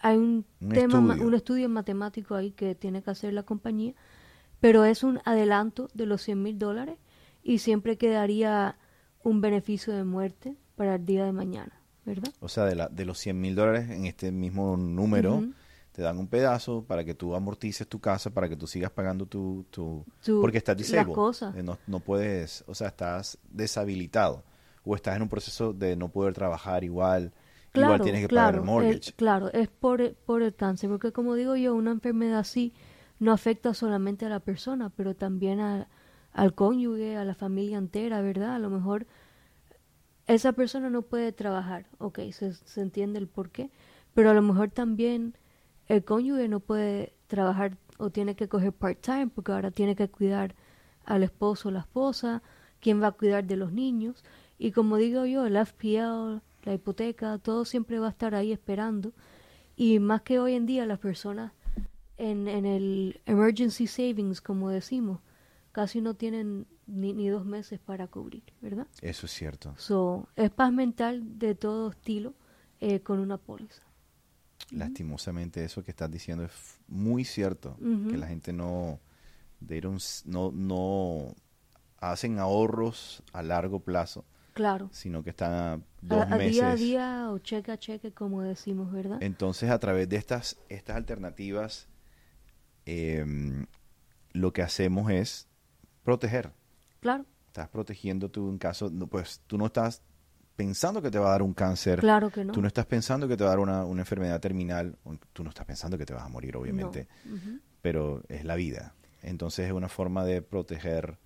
Hay 0.00 0.16
un, 0.16 0.44
Un 0.60 0.68
tema, 0.70 1.00
ma- 1.00 1.12
estudio. 1.14 1.28
un 1.28 1.34
estudio 1.34 1.68
matemático 1.68 2.34
ahí 2.34 2.50
que 2.50 2.74
tiene 2.74 3.02
que 3.02 3.10
hacer 3.10 3.32
la 3.32 3.44
compañía, 3.44 3.94
pero 4.60 4.84
es 4.84 5.04
un 5.04 5.20
adelanto 5.24 5.88
de 5.94 6.06
los 6.06 6.22
100 6.22 6.42
mil 6.42 6.58
dólares 6.58 6.96
y 7.44 7.58
siempre 7.58 7.96
quedaría 7.96 8.76
un 9.22 9.40
beneficio 9.40 9.92
de 9.94 10.02
muerte 10.04 10.56
para 10.74 10.96
el 10.96 11.06
día 11.06 11.24
de 11.24 11.32
mañana, 11.32 11.72
¿verdad? 12.04 12.32
O 12.40 12.48
sea, 12.48 12.64
de, 12.64 12.74
la, 12.74 12.88
de 12.88 13.04
los 13.04 13.18
100 13.18 13.40
mil 13.40 13.54
dólares 13.54 13.88
en 13.90 14.06
este 14.06 14.32
mismo 14.32 14.76
número, 14.76 15.44
te 15.92 16.02
dan 16.02 16.18
un 16.18 16.26
pedazo 16.26 16.82
para 16.82 17.04
que 17.04 17.14
tú 17.14 17.36
amortices 17.36 17.86
tu 17.86 18.00
casa, 18.00 18.28
para 18.30 18.48
que 18.48 18.56
tú 18.56 18.66
sigas 18.66 18.90
pagando 18.90 19.26
tu... 19.26 19.64
tu 19.70 20.04
Tu- 20.24 20.40
porque 20.40 20.58
estás 20.58 20.76
disabled. 20.76 21.14
Eh, 21.56 21.62
No, 21.62 21.78
no 21.86 22.00
puedes, 22.00 22.64
o 22.66 22.74
sea, 22.74 22.88
estás 22.88 23.38
deshabilitado. 23.48 24.42
O 24.84 24.94
estás 24.94 25.16
en 25.16 25.22
un 25.22 25.28
proceso 25.28 25.72
de 25.72 25.96
no 25.96 26.10
poder 26.10 26.34
trabajar 26.34 26.84
igual. 26.84 27.32
igual 27.74 28.00
tienes 28.00 28.20
que 28.22 28.28
pagar 28.28 28.54
el 28.54 28.62
claro, 28.62 28.62
mortgage. 28.62 29.10
el- 29.10 29.14
claro, 29.16 29.52
es 29.52 29.68
por, 29.68 30.00
el- 30.00 30.14
por 30.14 30.42
el 30.42 30.54
cáncer, 30.54 30.88
porque 30.90 31.12
como 31.12 31.34
digo 31.34 31.56
yo, 31.56 31.74
una 31.74 31.90
enfermedad 31.92 32.38
así 32.40 32.72
no 33.18 33.32
afecta 33.32 33.74
solamente 33.74 34.26
a 34.26 34.28
la 34.28 34.40
persona, 34.40 34.90
pero 34.90 35.14
también 35.14 35.60
a- 35.60 35.88
al 36.32 36.54
cónyuge, 36.54 37.16
a 37.16 37.24
la 37.24 37.34
familia 37.34 37.78
entera, 37.78 38.20
¿verdad? 38.22 38.54
A 38.56 38.58
lo 38.58 38.70
mejor 38.70 39.06
esa 40.26 40.52
persona 40.52 40.90
no 40.90 41.02
puede 41.02 41.32
trabajar, 41.32 41.86
ok, 41.98 42.18
se, 42.32 42.54
se 42.54 42.80
entiende 42.80 43.18
el 43.18 43.28
por 43.28 43.50
qué, 43.50 43.70
pero 44.14 44.30
a 44.30 44.34
lo 44.34 44.42
mejor 44.42 44.70
también 44.70 45.36
el 45.86 46.04
cónyuge 46.04 46.48
no 46.48 46.60
puede 46.60 47.14
trabajar 47.26 47.76
o 47.98 48.10
tiene 48.10 48.34
que 48.34 48.48
coger 48.48 48.72
part-time 48.72 49.28
porque 49.28 49.52
ahora 49.52 49.70
tiene 49.70 49.96
que 49.96 50.08
cuidar 50.08 50.54
al 51.04 51.22
esposo 51.22 51.68
o 51.68 51.72
la 51.72 51.80
esposa, 51.80 52.42
quién 52.80 53.02
va 53.02 53.08
a 53.08 53.12
cuidar 53.12 53.44
de 53.46 53.56
los 53.56 53.72
niños. 53.72 54.24
Y 54.58 54.72
como 54.72 54.96
digo 54.96 55.26
yo, 55.26 55.46
el 55.46 55.56
FPL, 55.56 56.42
la 56.62 56.74
hipoteca, 56.74 57.38
todo 57.38 57.64
siempre 57.64 57.98
va 57.98 58.08
a 58.08 58.10
estar 58.10 58.34
ahí 58.34 58.52
esperando. 58.52 59.12
Y 59.76 59.98
más 59.98 60.22
que 60.22 60.38
hoy 60.38 60.54
en 60.54 60.66
día 60.66 60.86
las 60.86 60.98
personas 60.98 61.52
en, 62.16 62.48
en 62.48 62.64
el 62.64 63.20
emergency 63.26 63.86
savings, 63.86 64.40
como 64.40 64.70
decimos, 64.70 65.20
casi 65.72 66.00
no 66.00 66.14
tienen 66.14 66.66
ni, 66.86 67.12
ni 67.12 67.28
dos 67.28 67.44
meses 67.44 67.80
para 67.80 68.06
cubrir, 68.06 68.44
¿verdad? 68.60 68.86
Eso 69.00 69.26
es 69.26 69.32
cierto. 69.32 69.74
So, 69.76 70.28
es 70.36 70.50
paz 70.50 70.72
mental 70.72 71.38
de 71.38 71.54
todo 71.54 71.90
estilo 71.90 72.34
eh, 72.80 73.00
con 73.00 73.18
una 73.18 73.38
póliza. 73.38 73.82
Lastimosamente 74.70 75.64
eso 75.64 75.82
que 75.82 75.90
estás 75.90 76.10
diciendo 76.10 76.44
es 76.44 76.52
muy 76.88 77.24
cierto, 77.24 77.76
que 77.78 78.16
la 78.16 78.26
gente 78.28 78.52
no, 78.52 78.98
they 79.66 79.80
don't 79.80 80.00
no, 80.24 80.52
no 80.52 81.34
hacen 81.98 82.38
ahorros 82.38 83.22
a 83.32 83.42
largo 83.42 83.80
plazo, 83.80 84.24
Claro. 84.54 84.88
sino 84.92 85.22
que 85.22 85.30
están 85.30 85.52
a 85.52 85.72
A, 85.74 85.80
dos 86.00 86.22
a 86.22 86.36
meses. 86.36 86.52
día 86.54 86.70
a 86.70 86.74
día 86.76 87.30
o 87.30 87.38
cheque 87.38 87.72
a 87.72 87.76
cheque, 87.78 88.12
como 88.12 88.40
decimos, 88.42 88.90
¿verdad? 88.92 89.22
Entonces, 89.22 89.70
a 89.70 89.78
través 89.78 90.08
de 90.08 90.16
estas, 90.16 90.56
estas 90.68 90.96
alternativas, 90.96 91.88
em, 92.86 93.66
lo 94.32 94.52
que 94.52 94.62
hacemos 94.62 95.10
es 95.10 95.48
proteger. 96.02 96.52
Claro, 97.00 97.26
Estás 97.46 97.68
protegiendo 97.68 98.30
tú 98.30 98.48
en 98.50 98.58
caso, 98.58 98.90
no, 98.90 99.06
pues 99.06 99.40
tú 99.46 99.56
no 99.58 99.66
estás 99.66 100.02
pensando 100.56 101.00
que 101.02 101.10
te 101.10 101.18
va 101.18 101.28
a 101.28 101.30
dar 101.32 101.42
un 101.42 101.54
cáncer, 101.54 102.00
claro 102.00 102.30
que 102.30 102.44
no. 102.44 102.52
tú 102.52 102.60
no 102.60 102.66
estás 102.68 102.86
pensando 102.86 103.28
que 103.28 103.36
te 103.36 103.44
va 103.44 103.50
a 103.50 103.52
dar 103.52 103.58
una, 103.60 103.84
una 103.84 104.02
enfermedad 104.02 104.40
terminal, 104.40 104.96
tú 105.32 105.42
no 105.44 105.50
estás 105.50 105.64
pensando 105.66 105.96
que 105.98 106.04
te 106.06 106.12
vas 106.14 106.24
a 106.24 106.28
morir, 106.28 106.56
obviamente, 106.56 107.06
No. 107.24 107.60
Pero 107.80 108.22
es 108.28 108.44
la 108.44 108.54
vida. 108.56 108.94
Entonces 109.22 109.66
es 109.66 109.72
una 109.72 109.88
forma 109.88 110.24
de 110.24 110.42
proteger 110.42 111.18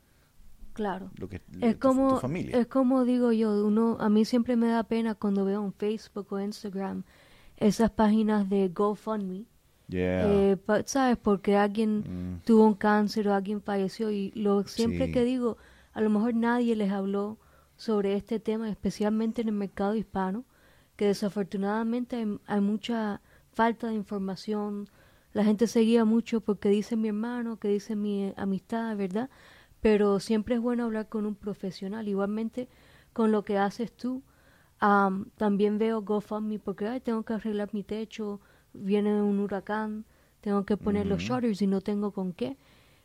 Claro. 0.79 1.11
lo 1.19 1.29
que 1.29 1.43
Es 1.61 1.75
tu, 1.75 1.89
como, 1.89 2.15
tu 2.15 2.21
familia. 2.21 2.57
es 2.57 2.67
como 2.69 3.05
digo 3.05 3.33
yo, 3.33 3.67
uno, 3.67 3.97
a 3.99 4.09
mí 4.09 4.25
siempre 4.25 4.55
me 4.57 4.69
da 4.69 4.85
pena 4.85 5.17
cuando 5.17 5.45
veo 5.45 5.65
en 5.65 5.73
Facebook 5.73 6.29
o 6.31 6.39
Instagram 6.41 7.03
esas 7.57 7.91
páginas 7.91 8.49
de 8.49 8.69
GoFundMe, 8.69 9.45
Yeah. 9.89 10.33
eh, 10.53 10.57
pa- 10.57 10.83
¿sabes? 10.87 11.17
Porque 11.17 11.57
alguien 11.57 11.99
Mm. 12.37 12.41
tuvo 12.45 12.65
un 12.65 12.75
cáncer 12.75 13.27
o 13.27 13.35
alguien 13.35 13.61
falleció 13.61 14.11
y 14.13 14.31
lo 14.37 14.63
siempre 14.65 15.07
Sí. 15.07 15.13
que 15.13 15.25
digo, 15.25 15.57
a 15.95 16.01
lo 16.01 16.11
mejor 16.11 16.35
nadie 16.35 16.77
les 16.77 16.93
habló 16.93 17.39
sobre 17.77 18.15
este 18.15 18.39
tema, 18.39 18.71
especialmente 18.71 19.43
en 19.43 19.49
el 19.49 19.55
mercado 19.55 19.97
hispano, 19.97 20.45
que 20.97 21.07
desafortunadamente 21.07 22.15
hay, 22.17 22.39
hay 22.47 22.61
mucha 22.61 23.21
falta 23.53 23.89
de 23.89 23.95
información, 23.95 24.89
la 25.33 25.43
gente 25.45 25.67
se 25.67 25.81
guía 25.81 26.05
mucho 26.05 26.41
porque 26.41 26.69
dice 26.69 26.95
mi 26.97 27.09
hermano, 27.09 27.59
que 27.59 27.69
dice 27.69 27.97
mi 27.97 28.33
amistad, 28.37 28.97
¿verdad? 28.97 29.29
Pero 29.81 30.19
siempre 30.21 30.57
es 30.57 30.61
bueno 30.61 30.85
hablar 30.85 31.09
con 31.09 31.27
un 31.27 31.35
profesional, 31.35 32.09
igualmente 32.09 32.69
con 33.13 33.31
lo 33.33 33.45
que 33.45 33.59
haces 33.59 33.93
tú. 33.93 34.23
Am, 34.81 35.31
también 35.37 35.79
veo 35.79 36.03
GoFundMe 36.03 36.59
porque 36.59 36.87
ay, 36.87 37.01
tengo 37.01 37.23
que 37.25 37.33
arreglar 37.35 37.71
mi 37.73 37.83
techo, 37.83 38.41
viene 38.73 39.21
un 39.23 39.41
huracán, 39.41 40.05
tengo 40.41 40.65
que 40.65 40.77
poner 40.77 41.07
los 41.07 41.21
shutters 41.23 41.61
y 41.63 41.67
no 41.67 41.81
tengo 41.81 42.13
con 42.13 42.33
qué. 42.33 42.57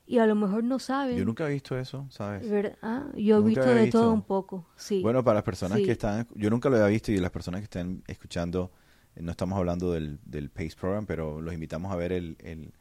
Y 0.05 0.17
a 0.19 0.25
lo 0.27 0.35
mejor 0.35 0.63
no 0.65 0.79
saben. 0.79 1.17
Yo 1.17 1.23
nunca 1.25 1.47
he 1.47 1.53
visto 1.53 1.77
eso, 1.79 2.05
¿sabes? 2.09 2.47
¿verdad? 2.49 2.77
Ah, 2.81 3.05
Yo 3.15 3.37
he 3.37 3.39
Nunca 3.39 3.47
visto 3.47 3.65
de 3.73 3.81
visto. 3.83 4.01
todo 4.01 4.11
un 4.13 4.21
poco, 4.23 4.65
sí. 4.75 5.01
Bueno, 5.01 5.23
para 5.23 5.35
las 5.35 5.43
personas 5.43 5.77
Sí. 5.79 5.85
que 5.85 5.93
están, 5.93 6.27
yo 6.35 6.49
nunca 6.49 6.69
lo 6.69 6.75
había 6.75 6.87
visto 6.89 7.11
y 7.11 7.17
las 7.17 7.31
personas 7.31 7.61
que 7.61 7.65
están 7.65 8.03
escuchando, 8.07 8.71
eh, 9.15 9.21
no 9.23 9.31
estamos 9.31 9.57
hablando 9.57 9.91
del, 9.93 10.19
del 10.25 10.49
PACE 10.49 10.75
Program, 10.79 11.05
pero 11.05 11.39
los 11.41 11.53
invitamos 11.53 11.91
a 11.91 11.95
ver 11.95 12.11
el, 12.11 12.35
el- 12.39 12.73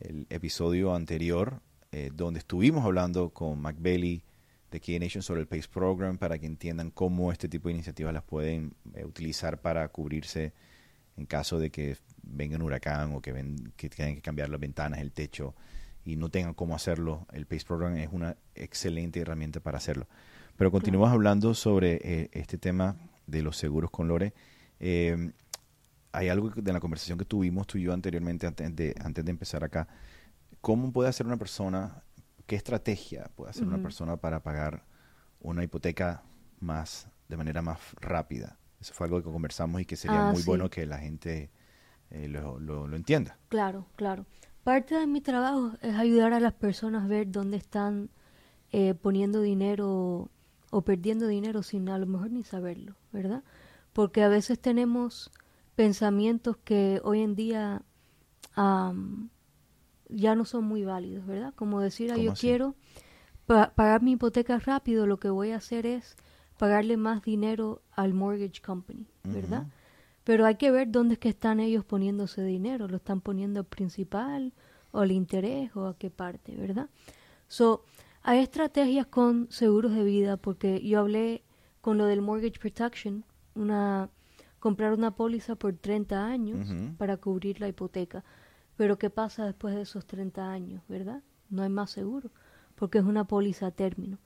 el 0.00 0.26
episodio 0.30 0.94
anterior 0.94 1.60
eh, 1.92 2.10
donde 2.12 2.38
estuvimos 2.38 2.84
hablando 2.84 3.30
con 3.30 3.60
Mac 3.60 3.76
Bailey 3.78 4.22
de 4.70 4.80
Key 4.80 4.98
Nation 4.98 5.22
sobre 5.22 5.40
el 5.40 5.46
PACE 5.46 5.68
Program 5.68 6.18
para 6.18 6.38
que 6.38 6.46
entiendan 6.46 6.90
cómo 6.90 7.32
este 7.32 7.48
tipo 7.48 7.68
de 7.68 7.74
iniciativas 7.74 8.12
las 8.12 8.22
pueden 8.22 8.74
eh, 8.94 9.04
utilizar 9.04 9.60
para 9.60 9.88
cubrirse 9.88 10.52
en 11.16 11.26
caso 11.26 11.58
de 11.58 11.70
que 11.70 11.96
venga 12.22 12.56
un 12.56 12.62
huracán 12.62 13.14
o 13.14 13.20
que, 13.20 13.32
ven, 13.32 13.72
que 13.76 13.88
tengan 13.88 14.14
que 14.14 14.20
cambiar 14.20 14.50
las 14.50 14.60
ventanas, 14.60 15.00
el 15.00 15.12
techo 15.12 15.54
y 16.04 16.16
no 16.16 16.28
tengan 16.28 16.54
cómo 16.54 16.74
hacerlo. 16.74 17.26
El 17.32 17.46
PACE 17.46 17.66
Program 17.66 17.96
es 17.96 18.08
una 18.12 18.36
excelente 18.54 19.20
herramienta 19.20 19.60
para 19.60 19.78
hacerlo. 19.78 20.06
Pero 20.56 20.70
continúas 20.70 21.12
hablando 21.12 21.54
sobre 21.54 22.00
eh, 22.02 22.30
este 22.32 22.58
tema 22.58 22.96
de 23.26 23.42
los 23.42 23.56
seguros 23.56 23.90
con 23.90 24.08
Lore. 24.08 24.32
Eh, 24.80 25.32
hay 26.12 26.28
algo 26.28 26.50
de 26.50 26.72
la 26.72 26.80
conversación 26.80 27.18
que 27.18 27.24
tuvimos 27.24 27.66
tú 27.66 27.78
y 27.78 27.82
yo 27.82 27.92
anteriormente, 27.92 28.46
antes 28.46 28.74
de, 28.74 28.94
antes 29.00 29.24
de 29.24 29.30
empezar 29.30 29.62
acá. 29.64 29.86
¿Cómo 30.60 30.92
puede 30.92 31.08
hacer 31.08 31.26
una 31.26 31.36
persona, 31.36 32.02
qué 32.46 32.56
estrategia 32.56 33.30
puede 33.36 33.50
hacer 33.50 33.66
una 33.68 33.78
persona 33.78 34.16
para 34.16 34.42
pagar 34.42 34.84
una 35.40 35.62
hipoteca 35.64 36.22
más 36.60 37.08
de 37.28 37.36
manera 37.36 37.62
más 37.62 37.78
rápida? 38.00 38.58
Eso 38.80 38.94
fue 38.94 39.06
algo 39.06 39.22
que 39.22 39.30
conversamos 39.30 39.80
y 39.80 39.84
que 39.86 39.96
sería 39.96 40.22
Ah, 40.22 40.30
muy 40.30 40.42
sí. 40.42 40.46
bueno 40.46 40.70
que 40.70 40.86
la 40.86 40.98
gente 40.98 41.50
eh, 42.10 42.28
lo, 42.28 42.58
lo- 42.60 42.86
lo 42.88 42.96
entienda. 42.96 43.38
Claro, 43.48 43.86
claro. 43.96 44.26
Parte 44.64 44.94
de 44.94 45.06
mi 45.06 45.20
trabajo 45.20 45.72
es 45.80 45.94
ayudar 45.96 46.32
a 46.34 46.40
las 46.40 46.52
personas 46.52 47.04
a 47.04 47.08
ver 47.08 47.30
dónde 47.30 47.56
están 47.56 48.10
eh, 48.72 48.94
poniendo 48.94 49.42
dinero 49.42 50.30
o 50.70 50.82
perdiendo 50.82 51.26
dinero 51.28 51.62
sin 51.62 51.88
a 51.90 51.98
lo 51.98 52.06
mejor 52.06 52.30
ni 52.30 52.44
saberlo, 52.44 52.96
¿verdad? 53.12 53.44
Porque 53.92 54.22
a 54.22 54.28
veces 54.28 54.60
tenemos 54.60 55.30
pensamientos 55.76 56.56
que 56.58 57.00
hoy 57.04 57.22
en 57.22 57.34
día 57.36 57.82
ya 60.08 60.34
no 60.34 60.44
son 60.44 60.64
muy 60.64 60.84
válidos, 60.84 61.26
¿verdad? 61.26 61.52
Como 61.54 61.80
decir, 61.80 62.10
ah, 62.10 62.14
¿Cómo 62.14 62.24
yo 62.26 62.32
así? 62.32 62.46
quiero 62.46 62.74
pa- 63.46 63.72
pagar 63.74 64.02
mi 64.02 64.12
hipoteca 64.12 64.58
rápido, 64.58 65.06
lo 65.06 65.18
que 65.18 65.30
voy 65.30 65.50
a 65.52 65.56
hacer 65.56 65.86
es 65.86 66.16
pagarle 66.58 66.96
más 66.96 67.22
dinero 67.22 67.82
al 67.92 68.14
mortgage 68.14 68.60
company, 68.64 69.06
¿verdad? 69.24 69.66
Pero 70.24 70.44
hay 70.44 70.56
que 70.56 70.70
ver 70.70 70.90
dónde 70.90 71.14
es 71.14 71.18
que 71.20 71.28
están 71.30 71.58
ellos 71.60 71.84
poniendo 71.84 72.24
ese 72.24 72.42
dinero. 72.44 72.86
¿Lo 72.88 72.96
están 72.96 73.20
poniendo 73.22 73.60
al 73.60 73.66
principal 73.66 74.52
o 74.92 75.00
al 75.00 75.10
interés 75.12 75.74
o 75.76 75.86
a 75.86 75.96
qué 75.96 76.10
parte, 76.10 76.54
verdad? 76.56 76.88
So, 77.46 77.84
hay 78.22 78.40
estrategias 78.40 79.06
con 79.06 79.46
seguros 79.50 79.94
de 79.94 80.04
vida 80.04 80.36
porque 80.36 80.82
yo 80.86 80.98
hablé 81.00 81.42
con 81.80 81.96
lo 81.96 82.04
del 82.06 82.20
mortgage 82.20 82.58
protection, 82.60 83.24
una 83.54 84.10
comprar 84.58 84.92
una 84.92 85.12
póliza 85.14 85.54
por 85.54 85.74
30 85.76 86.26
años 86.26 86.68
para 86.98 87.16
cubrir 87.16 87.60
la 87.60 87.68
hipoteca. 87.68 88.24
Pero 88.78 88.96
¿qué 88.96 89.10
pasa 89.10 89.44
después 89.44 89.74
de 89.74 89.82
esos 89.82 90.06
30 90.06 90.50
años, 90.50 90.82
verdad? 90.88 91.22
No 91.50 91.62
hay 91.62 91.68
más 91.68 91.90
seguro 91.90 92.30
porque 92.78 92.98
es 92.98 93.04
una 93.04 93.24
póliza 93.24 93.66
a 93.66 93.70
término. 93.72 94.18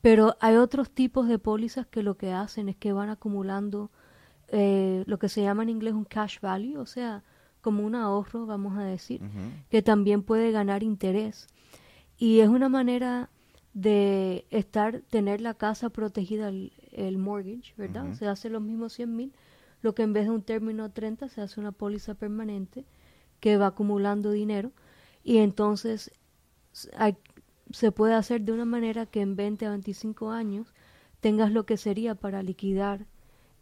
Pero 0.00 0.36
hay 0.40 0.56
otros 0.56 0.90
tipos 0.90 1.28
de 1.28 1.38
pólizas 1.38 1.86
que 1.86 2.02
lo 2.02 2.16
que 2.16 2.32
hacen 2.32 2.68
es 2.68 2.76
que 2.76 2.92
van 2.92 3.10
acumulando 3.10 3.90
eh, 4.48 5.02
lo 5.06 5.18
que 5.18 5.28
se 5.28 5.42
llama 5.42 5.64
en 5.64 5.70
inglés 5.70 5.94
un 5.94 6.04
cash 6.04 6.38
value, 6.40 6.78
o 6.78 6.86
sea, 6.86 7.24
como 7.60 7.84
un 7.84 7.96
ahorro, 7.96 8.46
vamos 8.46 8.78
a 8.78 8.84
decir, 8.84 9.20
que 9.70 9.82
también 9.82 10.22
puede 10.22 10.52
ganar 10.52 10.84
interés. 10.84 11.48
Y 12.16 12.40
es 12.40 12.48
una 12.48 12.68
manera 12.68 13.28
de 13.74 14.46
estar, 14.50 15.00
tener 15.10 15.40
la 15.40 15.54
casa 15.54 15.90
protegida, 15.90 16.48
el, 16.48 16.72
el 16.92 17.18
mortgage, 17.18 17.74
¿verdad? 17.76 18.12
Se 18.14 18.28
hace 18.28 18.48
los 18.50 18.62
mismos 18.62 18.92
100 18.92 19.16
mil, 19.16 19.32
lo 19.82 19.94
que 19.96 20.04
en 20.04 20.12
vez 20.12 20.26
de 20.26 20.30
un 20.30 20.42
término 20.42 20.92
30 20.92 21.28
se 21.28 21.40
hace 21.40 21.58
una 21.58 21.72
póliza 21.72 22.14
permanente 22.14 22.84
que 23.40 23.56
va 23.56 23.68
acumulando 23.68 24.30
dinero 24.32 24.72
y 25.24 25.38
entonces 25.38 26.10
hay- 26.96 27.16
se 27.72 27.92
puede 27.92 28.14
hacer 28.14 28.42
de 28.42 28.52
una 28.52 28.64
manera 28.64 29.06
que 29.06 29.20
en 29.20 29.36
20 29.36 29.66
a 29.66 29.70
25 29.70 30.30
años 30.30 30.74
tengas 31.20 31.52
lo 31.52 31.66
que 31.66 31.76
sería 31.76 32.14
para 32.14 32.42
liquidar 32.42 33.06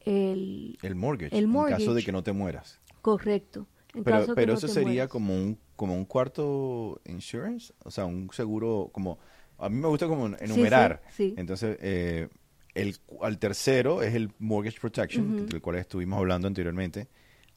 el 0.01 0.79
El 0.83 0.95
mortgage, 0.95 1.37
El 1.39 1.45
en 1.45 1.65
caso 1.65 1.95
de 1.95 2.03
mortgage. 2.03 2.05
que 2.05 2.13
no 2.13 2.23
te 2.23 2.33
mueras. 2.33 2.81
correcto. 3.03 3.67
En 3.95 4.03
Pero, 4.05 4.19
caso 4.21 4.37
que 4.37 4.37
pero 4.37 4.53
no 4.53 4.59
eso 4.59 4.69
sería 4.69 5.05
mueras. 5.05 5.11
como 5.11 5.35
un 5.35 5.59
como 5.77 5.95
un 5.97 6.05
cuarto 6.05 7.01
insurance, 7.05 7.73
o 7.85 7.91
sea, 7.91 8.05
un 8.07 8.31
seguro 8.33 8.91
como 8.93 9.19
a 9.59 9.69
mí 9.69 9.77
me 9.77 9.89
gusta 9.89 10.07
como 10.07 10.27
sí, 10.29 10.41
enumerar. 10.41 11.03
sí. 11.09 11.35
Entonces, 11.37 11.79
eh, 11.81 12.29
el 12.75 12.97
al 13.23 13.39
tercero 13.39 14.03
es 14.03 14.15
el 14.15 14.31
mortgage 14.39 14.79
protection, 14.81 15.35
del 15.37 15.61
cual 15.61 15.77
estuvimos 15.77 16.19
hablando 16.19 16.47
anteriormente. 16.49 17.09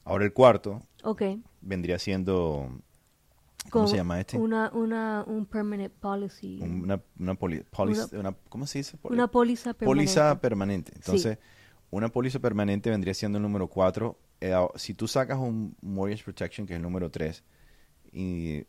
Ahora 0.07 0.25
el 0.25 0.33
cuarto 0.33 0.81
Ok. 1.03 1.21
vendría 1.61 1.99
siendo 1.99 2.69
¿cómo 3.69 3.87
se 3.87 3.97
llama 3.97 4.19
este? 4.19 4.37
Una, 4.37 4.71
una, 4.73 5.23
un 5.27 5.45
permanent 5.45 5.93
policy. 5.93 6.59
una 6.61 7.01
una, 7.19 7.35
poli- 7.35 7.63
policy- 7.71 8.17
una- 8.17 8.33
¿cómo 8.49 8.65
se 8.65 8.79
dice? 8.79 8.97
Poli- 8.97 9.15
una 9.15 9.27
póliza 9.27 9.73
permanente. 9.73 9.85
póliza 9.85 10.39
permanente. 10.41 10.91
Entonces, 10.95 11.37
una 11.91 12.09
póliza 12.09 12.39
permanente 12.39 12.89
vendría 12.89 13.13
siendo 13.13 13.37
el 13.37 13.41
número 13.43 13.67
4. 13.67 14.17
si 14.75 14.93
tú 14.93 15.07
sacas 15.07 15.37
un 15.39 15.75
mortgage 15.81 16.23
protection, 16.23 16.65
que 16.67 16.73
es 16.73 16.77
el 16.77 16.83
número 16.83 17.09
3, 17.09 17.43
y 18.13 18.63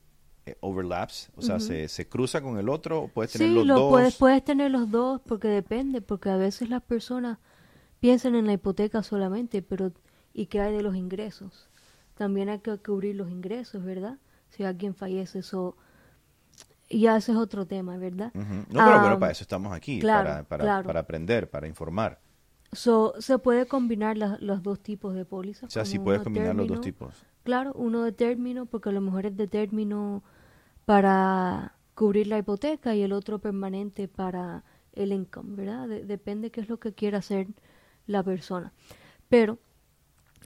eh, 0.46 0.56
overlaps, 0.60 1.30
o 1.36 1.42
sea, 1.42 1.60
se, 1.60 1.88
se 1.88 2.08
cruza 2.08 2.40
con 2.40 2.58
el 2.58 2.68
otro, 2.68 3.10
puedes 3.12 3.32
tener 3.32 3.48
Sí, 3.48 3.54
los 3.54 3.66
lo 3.66 3.74
dos. 3.74 3.90
puedes, 3.92 4.16
puedes 4.16 4.42
tener 4.44 4.70
los 4.70 4.90
dos 4.90 5.20
porque 5.26 5.48
depende, 5.48 6.00
porque 6.00 6.30
a 6.30 6.36
veces 6.36 6.70
las 6.70 6.82
personas 6.82 7.38
piensan 8.00 8.34
en 8.34 8.46
la 8.46 8.54
hipoteca 8.54 9.02
solamente, 9.02 9.60
pero 9.62 9.92
¿y 10.40 10.46
qué 10.46 10.60
hay 10.60 10.72
de 10.76 10.82
los 10.82 10.94
ingresos? 10.96 11.68
También 12.14 12.48
hay 12.48 12.60
que 12.60 12.76
cubrir 12.78 13.16
los 13.16 13.30
ingresos, 13.30 13.82
¿verdad? 13.84 14.18
Si 14.50 14.64
alguien 14.64 14.94
fallece, 14.94 15.40
eso 15.40 15.76
ya 16.90 17.16
ese 17.16 17.32
es 17.32 17.38
otro 17.38 17.66
tema, 17.66 17.96
¿verdad? 17.98 18.32
No, 18.34 18.64
pero 18.70 19.00
bueno, 19.00 19.18
para 19.18 19.32
eso 19.32 19.42
estamos 19.44 19.72
aquí, 19.72 20.00
claro, 20.00 20.28
para, 20.28 20.42
para, 20.44 20.64
claro. 20.64 20.86
para 20.86 21.00
aprender, 21.00 21.50
para 21.50 21.66
informar. 21.68 22.20
So, 22.72 23.14
se 23.18 23.38
puede 23.38 23.66
combinar 23.66 24.16
la- 24.16 24.38
los 24.40 24.62
dos 24.62 24.80
tipos 24.80 25.14
de 25.14 25.24
pólizas. 25.24 25.64
O 25.68 25.70
sea, 25.70 25.84
si 25.84 25.98
puedes 25.98 26.22
combinar 26.22 26.54
los 26.54 26.68
dos 26.68 26.80
tipos. 26.80 27.14
Claro, 27.44 27.72
uno 27.74 28.02
de 28.04 28.12
término, 28.12 28.66
porque 28.66 28.90
a 28.90 28.92
lo 28.92 29.00
mejor 29.00 29.26
es 29.26 29.36
de 29.36 29.46
término 29.48 30.22
para 30.84 31.74
cubrir 31.94 32.26
la 32.26 32.38
hipoteca 32.38 32.94
y 32.94 33.02
el 33.02 33.12
otro 33.12 33.38
permanente 33.38 34.06
para 34.08 34.64
el 34.92 35.12
income, 35.12 35.56
¿verdad? 35.56 35.88
De- 35.88 36.04
depende 36.04 36.50
qué 36.50 36.60
es 36.60 36.68
lo 36.68 36.78
que 36.78 36.92
quiera 36.92 37.18
hacer 37.18 37.48
la 38.06 38.22
persona. 38.22 38.72
Pero 39.28 39.58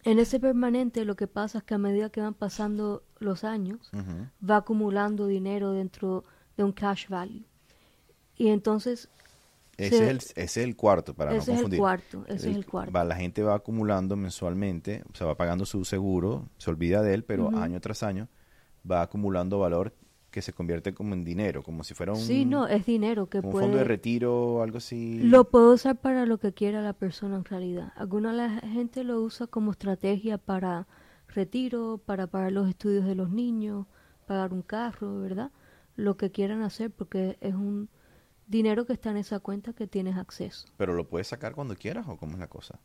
en 0.04 0.18
ese 0.18 0.40
permanente 0.40 1.04
lo 1.04 1.14
que 1.16 1.26
pasa 1.28 1.58
es 1.58 1.64
que 1.64 1.74
a 1.74 1.78
medida 1.78 2.10
que 2.10 2.20
van 2.20 2.34
pasando 2.34 3.02
los 3.18 3.44
años, 3.44 3.90
va 4.48 4.56
acumulando 4.58 5.26
dinero 5.26 5.72
dentro 5.72 6.24
de 6.56 6.64
un 6.64 6.72
cash 6.72 7.08
value. 7.08 7.44
Y 8.36 8.48
entonces 8.48 9.08
Ese, 9.76 9.96
se- 9.98 10.04
es 10.04 10.10
el, 10.10 10.16
ese 10.16 10.42
es 10.42 10.56
el 10.58 10.76
cuarto, 10.76 11.14
para 11.14 11.30
ese 11.30 11.36
no 11.36 11.42
es 11.42 11.48
el 11.48 11.54
confundir. 11.56 11.78
cuarto, 11.80 12.24
ese 12.26 12.50
es 12.50 12.56
el 12.56 12.66
cuarto. 12.66 12.92
va- 12.92 13.04
la 13.04 13.16
gente 13.16 13.42
va 13.42 13.54
acumulando 13.54 14.16
mensualmente, 14.16 15.02
o 15.12 15.14
sea, 15.16 15.26
va 15.28 15.36
pagando 15.36 15.64
su 15.66 15.84
seguro, 15.84 16.48
se 16.58 16.70
olvida 16.70 17.02
de 17.02 17.14
él, 17.14 17.24
pero 17.24 17.54
año 17.56 17.80
tras 17.80 18.02
año 18.02 18.28
va 18.90 19.02
acumulando 19.02 19.58
valor 19.60 19.94
que 20.32 20.42
se 20.42 20.52
convierte 20.52 20.94
como 20.94 21.14
en 21.14 21.24
dinero, 21.24 21.62
como 21.62 21.84
si 21.84 21.94
fuera 21.94 22.12
un, 22.12 22.18
sí, 22.18 22.44
no, 22.46 22.66
es 22.66 22.86
dinero 22.86 23.28
que 23.28 23.38
como 23.38 23.48
un 23.48 23.52
puede... 23.52 23.66
fondo 23.66 23.78
de 23.78 23.84
retiro 23.84 24.62
algo 24.62 24.78
así. 24.78 25.20
Lo 25.22 25.48
puede 25.50 25.74
usar 25.74 26.00
para 26.00 26.26
lo 26.26 26.38
que 26.38 26.52
quiera 26.52 26.80
la 26.80 26.94
persona 26.94 27.36
en 27.36 27.44
realidad. 27.44 27.92
Alguna 27.94 28.32
de 28.32 28.38
la 28.38 28.50
gente 28.60 29.04
lo 29.04 29.20
usa 29.22 29.46
como 29.46 29.70
estrategia 29.70 30.38
para 30.38 30.88
retiro, 31.28 32.00
para 32.04 32.26
pagar 32.26 32.50
los 32.50 32.68
estudios 32.68 33.04
de 33.04 33.14
los 33.14 33.30
niños, 33.30 33.86
pagar 34.26 34.52
un 34.54 34.62
carro, 34.62 35.20
¿verdad? 35.20 35.52
Lo 35.96 36.16
que 36.16 36.32
quieran 36.32 36.62
hacer 36.62 36.90
porque 36.90 37.36
es 37.42 37.54
un 37.54 37.90
dinero 38.46 38.86
que 38.86 38.94
está 38.94 39.10
en 39.10 39.18
esa 39.18 39.38
cuenta 39.38 39.74
que 39.74 39.86
tienes 39.86 40.16
acceso. 40.16 40.66
Pero 40.78 40.94
lo 40.94 41.08
puedes 41.08 41.28
sacar 41.28 41.54
cuando 41.54 41.76
quieras 41.76 42.06
o 42.08 42.16
cómo 42.16 42.32
es 42.32 42.38
la 42.38 42.48
cosa. 42.48 42.80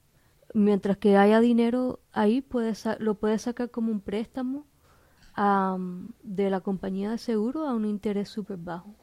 Mientras 0.54 0.98
que 0.98 1.16
haya 1.16 1.40
dinero 1.40 2.02
ahí, 2.12 2.42
puedes, 2.42 2.86
lo 3.00 3.16
puedes 3.16 3.44
sacar 3.44 3.72
como 3.72 3.92
un 3.92 4.02
préstamo 4.02 4.66
am, 5.38 6.10
de 6.24 6.50
la 6.50 6.60
compañía 6.62 7.12
de 7.12 7.18
seguro 7.20 7.66
a 7.68 7.74
un 7.74 7.86
interés 7.86 8.28
súper 8.28 8.58
bajo. 8.58 8.94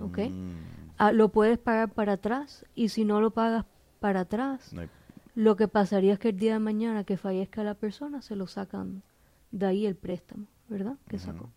¿Ok? 0.00 0.18
Mm, 0.30 0.52
Ah, 1.00 1.12
lo 1.12 1.28
puedes 1.28 1.58
pagar 1.58 1.92
para 1.92 2.14
atrás 2.14 2.64
y 2.74 2.88
si 2.88 3.04
no 3.04 3.20
lo 3.20 3.30
pagas 3.30 3.64
para 4.00 4.20
atrás, 4.20 4.72
no 4.72 4.80
hay- 4.80 4.88
lo 5.36 5.54
que 5.54 5.68
pasaría 5.68 6.14
es 6.14 6.18
que 6.18 6.30
el 6.30 6.38
día 6.38 6.54
de 6.54 6.58
mañana 6.58 7.04
que 7.04 7.16
fallezca 7.16 7.62
la 7.62 7.74
persona 7.74 8.20
se 8.22 8.34
lo 8.34 8.46
sacan 8.48 9.02
de 9.52 9.66
ahí 9.66 9.86
el 9.86 9.94
préstamo, 9.94 10.46
¿verdad? 10.68 10.96
Que 11.08 11.18
sacó. 11.20 11.50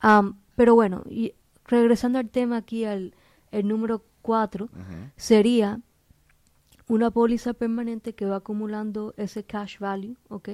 Am, 0.00 0.36
pero 0.56 0.74
bueno, 0.74 1.02
y 1.08 1.32
regresando 1.64 2.18
al 2.18 2.28
tema 2.28 2.58
aquí, 2.58 2.84
al 2.84 3.14
el 3.50 3.66
número 3.66 4.02
4, 4.20 4.66
Ujú. 4.66 5.10
sería 5.16 5.80
una 6.88 7.10
póliza 7.10 7.54
permanente 7.54 8.14
que 8.14 8.26
va 8.26 8.36
acumulando 8.36 9.14
ese 9.16 9.44
cash 9.44 9.78
value, 9.78 10.16
¿ok? 10.28 10.50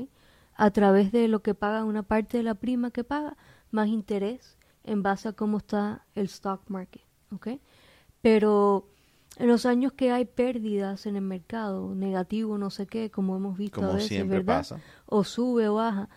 A 0.62 0.70
través 0.70 1.10
de 1.10 1.26
lo 1.26 1.42
que 1.42 1.56
paga 1.56 1.82
una 1.82 2.04
parte 2.04 2.36
de 2.36 2.44
la 2.44 2.54
prima 2.54 2.92
que 2.92 3.02
paga, 3.02 3.36
más 3.72 3.88
interés 3.88 4.56
en 4.84 5.02
base 5.02 5.26
a 5.26 5.32
cómo 5.32 5.58
está 5.58 6.06
el 6.14 6.26
stock 6.26 6.62
market. 6.68 7.02
Pero 8.20 8.86
en 9.38 9.48
los 9.48 9.66
años 9.66 9.92
que 9.92 10.12
hay 10.12 10.24
pérdidas 10.24 11.06
en 11.06 11.16
el 11.16 11.22
mercado, 11.22 11.96
negativo, 11.96 12.58
no 12.58 12.70
sé 12.70 12.86
qué, 12.86 13.10
como 13.10 13.34
hemos 13.34 13.58
visto 13.58 13.80
Como 13.80 13.90
a 13.90 13.94
veces, 13.94 14.10
siempre 14.10 14.38
¿verdad? 14.38 14.58
pasa. 14.58 14.80
O 15.06 15.24
sube 15.24 15.66
o 15.66 15.74
baja. 15.74 16.08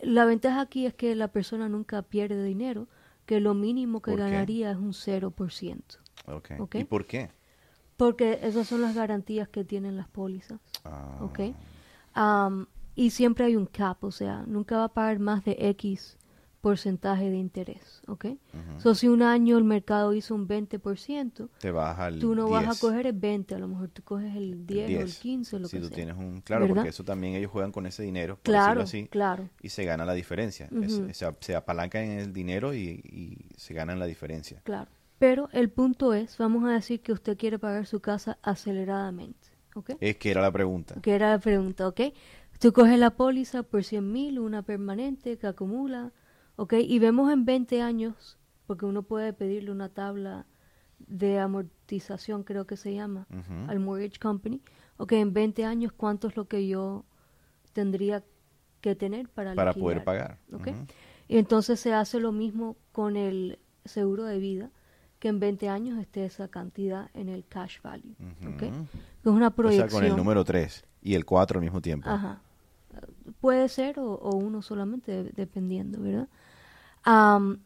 La 0.00 0.24
ventaja 0.24 0.62
aquí 0.62 0.86
es 0.86 0.94
que 0.94 1.14
la 1.14 1.28
persona 1.28 1.68
nunca 1.68 2.00
pierde 2.00 2.42
dinero, 2.42 2.88
que 3.26 3.38
lo 3.38 3.52
mínimo 3.52 4.00
que 4.00 4.16
ganaría 4.16 4.70
es 4.70 4.78
un 4.78 4.94
0%. 4.94 5.98
Ok. 6.26 6.52
Ok. 6.58 6.74
¿Y 6.76 6.84
por 6.84 7.04
qué? 7.04 7.28
Porque 7.98 8.38
esas 8.44 8.66
son 8.66 8.80
las 8.80 8.94
garantías 8.94 9.50
que 9.50 9.62
tienen 9.62 9.98
las 9.98 10.08
pólizas. 10.08 10.58
Ah, 12.14 12.48
y 12.94 13.10
siempre 13.10 13.44
hay 13.46 13.56
un 13.56 13.66
cap, 13.66 14.02
o 14.04 14.10
sea, 14.10 14.44
nunca 14.46 14.78
va 14.78 14.84
a 14.84 14.94
pagar 14.94 15.18
más 15.18 15.44
de 15.44 15.56
X 15.58 16.16
porcentaje 16.60 17.30
de 17.30 17.36
interés. 17.38 18.02
¿Ok? 18.06 18.26
ujú. 18.26 18.80
So, 18.80 18.94
si 18.94 19.08
un 19.08 19.22
año 19.22 19.56
el 19.56 19.64
mercado 19.64 20.12
hizo 20.12 20.34
un 20.34 20.46
20%, 20.46 21.48
Te 21.58 21.70
baja 21.70 22.06
al 22.06 22.18
tú 22.18 22.34
no 22.34 22.48
vas 22.50 22.64
10. 22.66 22.76
a 22.76 22.80
coger 22.80 23.06
el 23.06 23.12
20, 23.14 23.54
a 23.54 23.58
lo 23.58 23.66
mejor 23.68 23.88
tú 23.88 24.02
coges 24.02 24.34
el 24.36 24.66
10, 24.66 24.84
o 24.84 25.00
el 25.00 25.04
10. 25.06 25.18
15, 25.18 25.58
lo 25.58 25.68
si 25.68 25.76
que 25.76 25.80
tú 25.82 25.88
sea. 25.88 25.94
tienes 25.96 26.16
un 26.16 26.42
claro 26.42 26.62
¿Verdad? 26.66 26.76
porque 26.76 26.88
eso 26.90 27.02
también 27.04 27.34
ellos 27.34 27.50
juegan 27.50 27.72
con 27.72 27.86
ese 27.86 28.02
dinero 28.02 28.36
por 28.36 28.42
Claro, 28.42 28.82
así 28.82 29.06
claro. 29.06 29.48
y 29.62 29.70
se 29.70 29.84
gana 29.84 30.04
la 30.04 30.12
diferencia 30.12 30.68
Es- 30.82 30.98
Ujú. 30.98 31.14
se, 31.14 31.34
se 31.40 31.56
apalancan 31.56 32.04
en 32.04 32.18
el 32.18 32.32
dinero 32.34 32.74
y, 32.74 33.00
y 33.04 33.48
se 33.56 33.72
ganan 33.72 33.98
la 33.98 34.06
diferencia 34.06 34.60
Claro. 34.64 34.90
Pero 35.18 35.48
el 35.52 35.68
punto 35.70 36.12
es, 36.14 36.36
vamos 36.38 36.64
a 36.64 36.72
decir 36.72 37.00
que 37.00 37.12
usted 37.12 37.36
quiere 37.38 37.58
pagar 37.58 37.86
su 37.86 38.00
casa 38.00 38.38
aceleradamente. 38.42 39.48
¿Ok? 39.74 39.90
es 40.00 40.16
que 40.16 40.30
era 40.32 40.42
la 40.42 40.50
pregunta 40.50 40.96
Que 41.00 41.14
era 41.14 41.30
la 41.30 41.38
pregunta, 41.38 41.86
¿ok? 41.86 42.00
Tú 42.60 42.74
coges 42.74 42.98
la 42.98 43.10
póliza 43.10 43.62
por 43.62 43.84
100 43.84 44.12
mil, 44.12 44.38
una 44.38 44.62
permanente 44.62 45.38
que 45.38 45.46
acumula, 45.46 46.12
¿ok? 46.56 46.74
Y 46.74 46.98
vemos 46.98 47.32
en 47.32 47.46
20 47.46 47.80
años, 47.80 48.36
porque 48.66 48.84
uno 48.84 49.02
puede 49.02 49.32
pedirle 49.32 49.70
una 49.70 49.88
tabla 49.88 50.44
de 50.98 51.38
amortización, 51.38 52.44
creo 52.44 52.66
que 52.66 52.76
se 52.76 52.94
llama, 52.94 53.26
Ujú. 53.30 53.70
al 53.70 53.80
mortgage 53.80 54.18
company, 54.20 54.60
¿ok? 54.98 55.12
En 55.12 55.32
20 55.32 55.64
años, 55.64 55.92
¿cuánto 55.92 56.28
es 56.28 56.36
lo 56.36 56.48
que 56.48 56.68
yo 56.68 57.06
tendría 57.72 58.22
que 58.82 58.94
tener 58.94 59.30
para 59.30 59.54
para 59.54 59.72
poder 59.72 59.98
liquidar? 59.98 60.04
pagar 60.04 60.38
¿ok? 60.52 60.66
Ujú. 60.66 60.86
Y 61.28 61.38
entonces 61.38 61.80
se 61.80 61.94
hace 61.94 62.20
lo 62.20 62.30
mismo 62.30 62.76
con 62.92 63.16
el 63.16 63.58
seguro 63.86 64.24
de 64.24 64.38
vida, 64.38 64.70
que 65.18 65.28
en 65.28 65.40
20 65.40 65.70
años 65.70 65.98
esté 65.98 66.26
esa 66.26 66.48
cantidad 66.48 67.08
en 67.14 67.30
el 67.30 67.46
cash 67.46 67.80
value, 67.82 68.16
¿ok? 68.20 68.48
Ujú. 68.48 68.56
Que 68.58 68.66
es 68.66 68.74
una 69.24 69.46
o 69.46 69.50
sea 69.50 69.56
proyección. 69.56 69.88
con 69.88 70.04
el 70.04 70.14
número 70.14 70.44
3 70.44 70.84
y 71.00 71.14
el 71.14 71.24
4 71.24 71.58
al 71.58 71.64
mismo 71.64 71.80
tiempo 71.80 72.06
Ajá. 72.10 72.42
Puede 73.40 73.68
ser 73.68 73.98
o, 73.98 74.14
o 74.14 74.36
uno 74.36 74.62
solamente, 74.62 75.24
de- 75.24 75.30
dependiendo, 75.32 76.00
¿verdad? 76.00 76.28
Am, 77.02 77.60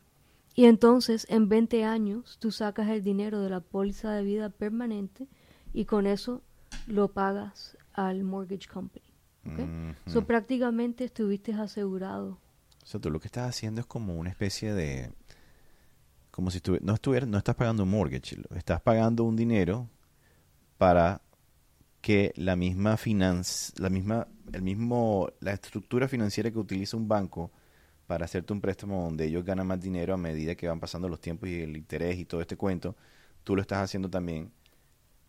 y 0.55 0.67
entonces, 0.67 1.27
en 1.29 1.49
20 1.49 1.85
años, 1.85 2.39
tú 2.39 2.51
sacas 2.53 2.89
el 2.89 3.03
dinero 3.03 3.41
de 3.41 3.51
la 3.51 3.61
póliza 3.61 4.13
de 4.13 4.23
vida 4.23 4.51
permanente 4.51 5.27
y 5.73 5.85
con 5.87 6.07
eso 6.07 6.43
lo 6.87 7.09
pagas 7.09 7.77
al 7.93 8.23
mortgage 8.25 8.69
company. 8.69 9.05
¿ok? 9.47 9.59
Ujú. 9.59 10.11
So, 10.11 10.25
prácticamente 10.25 11.05
estuviste 11.05 11.53
asegurado. 11.53 12.39
o 12.83 12.87
sea 12.87 13.01
tú 13.01 13.11
lo 13.11 13.19
que 13.21 13.27
estás 13.29 13.49
haciendo 13.49 13.81
es 13.81 13.87
como 13.87 14.15
una 14.17 14.31
especie 14.31 14.73
de 14.75 15.11
como 16.31 16.51
si 16.51 16.61
no 16.83 16.95
estuvieras 16.95 17.29
no 17.29 17.39
estás 17.39 17.55
pagando 17.55 17.83
un 17.85 17.91
mortgage 17.91 18.37
estás 18.55 18.81
pagando 18.81 19.25
un 19.25 19.37
dinero 19.37 19.89
para 20.79 21.21
que 22.05 22.35
la 22.37 22.55
misma 22.55 22.99
finanz, 22.99 23.73
la 23.79 23.89
misma, 23.89 24.29
el 24.53 24.61
mismo, 24.61 25.31
la 25.41 25.55
estructura 25.55 26.07
financiera 26.07 26.51
que 26.51 26.59
utiliza 26.59 26.99
un 26.99 27.09
banco 27.09 27.51
para 28.07 28.27
hacerte 28.27 28.53
un 28.53 28.61
préstamo 28.61 29.05
donde 29.05 29.25
ellos 29.25 29.43
ganan 29.43 29.67
más 29.67 29.81
dinero 29.81 30.13
a 30.13 30.19
medida 30.19 30.55
que 30.55 30.69
van 30.69 30.79
pasando 30.79 31.09
los 31.09 31.19
tiempos 31.19 31.49
y 31.49 31.63
el 31.63 31.75
interés 31.79 32.19
y 32.19 32.27
todo 32.27 32.43
este 32.43 32.59
cuento, 32.59 32.95
tú 33.43 33.57
lo 33.57 33.63
estás 33.63 33.79
haciendo 33.79 34.11
también 34.11 34.53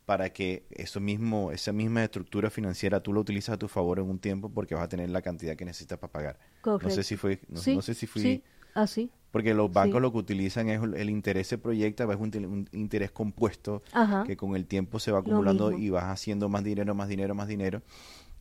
para 0.06 0.32
que 0.32 0.66
eso 0.70 1.00
mismo, 1.00 1.54
esa 1.54 1.72
misma 1.72 2.04
estructura 2.04 2.50
financiera 2.50 3.00
tú 3.00 3.14
lo 3.14 3.22
utilizas 3.22 3.56
a 3.56 3.58
tu 3.58 3.70
favor 3.70 4.00
en 4.00 4.10
un 4.10 4.20
tiempo 4.20 4.50
porque 4.50 4.76
vas 4.76 4.84
a 4.84 4.90
tener 4.90 5.10
la 5.10 5.22
cantidad 5.22 5.56
que 5.56 5.64
necesitas 5.64 5.98
para 5.98 6.12
pagar. 6.12 6.40
Correcto. 6.60 6.90
No 6.90 6.94
sé 6.94 7.04
si 7.04 7.16
fue, 7.16 7.40
no, 7.48 7.62
sí, 7.62 7.74
no 7.74 7.82
sé 7.84 7.94
si 7.94 8.06
fui, 8.06 8.22
sí, 8.22 8.44
así. 8.74 9.10
Porque 9.36 9.54
los 9.54 9.70
bancos 9.70 9.98
Sí. 9.98 10.02
lo 10.02 10.12
que 10.14 10.18
utilizan 10.20 10.70
es 10.70 10.82
el, 10.82 11.10
interés 11.10 11.48
se 11.48 11.58
proyecta, 11.58 12.06
es 12.06 12.16
un, 12.18 12.32
un 12.46 12.70
interés 12.72 13.12
compuesto 13.12 13.84
Ajá. 13.92 14.24
que 14.24 14.38
con 14.38 14.56
el 14.56 14.66
tiempo 14.66 14.98
se 14.98 15.12
va 15.12 15.20
acumulando 15.20 15.74
y 15.74 15.90
vas 15.90 16.06
haciendo 16.06 16.48
más 16.48 16.64
dinero, 16.64 16.96
más 16.96 17.10
dinero, 17.10 17.36
más 17.36 17.50
dinero. 17.50 17.82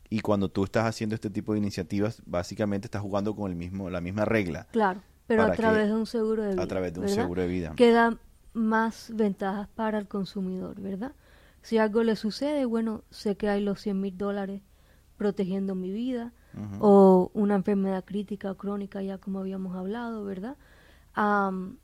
Y 0.09 0.21
cuando 0.21 0.49
tú 0.51 0.63
estás 0.63 0.85
haciendo 0.87 1.17
este 1.17 1.31
tipo 1.31 1.53
de 1.53 1.59
iniciativas, 1.59 2.23
básicamente 2.27 2.87
estás 2.87 3.03
jugando 3.03 3.35
con 3.35 3.51
el 3.51 3.57
mismo, 3.57 3.91
la 3.91 4.01
misma 4.01 4.25
regla 4.25 4.69
Claro, 4.71 5.01
pero 5.27 5.43
a 5.43 5.51
que- 5.51 5.57
través 5.57 5.89
de 5.89 5.95
un 5.97 6.07
seguro 6.07 6.45
de 6.45 6.51
vida. 6.53 6.63
a 6.63 6.67
través 6.69 6.93
de 6.95 7.01
un 7.01 7.07
¿verdad? 7.07 7.23
seguro 7.23 7.43
de 7.43 7.49
vida. 7.49 7.73
Que 7.75 7.91
da 7.91 8.17
más 8.53 9.11
ventajas 9.17 9.67
para 9.75 9.99
el 9.99 10.07
consumidor, 10.07 10.81
¿verdad? 10.81 11.11
Si 11.63 11.77
algo 11.77 12.05
le 12.05 12.15
sucede, 12.15 12.67
bueno, 12.67 13.03
sé 13.11 13.35
que 13.37 13.49
hay 13.49 13.65
los 13.65 13.81
100 13.81 14.01
mil 14.01 14.17
dólares 14.17 14.63
protegiendo 15.17 15.75
mi 15.75 15.91
vida, 15.91 16.33
o 16.79 17.33
una 17.35 17.57
enfermedad 17.57 18.05
crítica 18.05 18.53
o 18.53 18.57
crónica, 18.57 19.03
ya 19.03 19.19
como 19.19 19.41
habíamos 19.41 19.75
hablado, 19.77 20.25
¿verdad? 20.25 20.57
Am, 21.15 21.79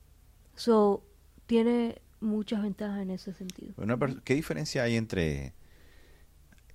so, 0.55 1.03
tiene 1.47 2.01
muchas 2.21 2.63
ventajas 2.63 3.01
en 3.01 3.11
ese 3.11 3.33
sentido. 3.33 3.75
¿Qué 4.25 4.35
diferencia 4.35 4.83
hay 4.83 4.97
entre 4.97 5.55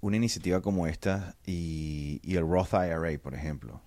una 0.01 0.17
iniciativa 0.17 0.61
como 0.61 0.87
esta 0.87 1.35
y, 1.45 2.19
y 2.23 2.35
el 2.35 2.47
Roth 2.47 2.73
IRA, 2.73 3.19
por 3.21 3.33
ejemplo? 3.33 3.81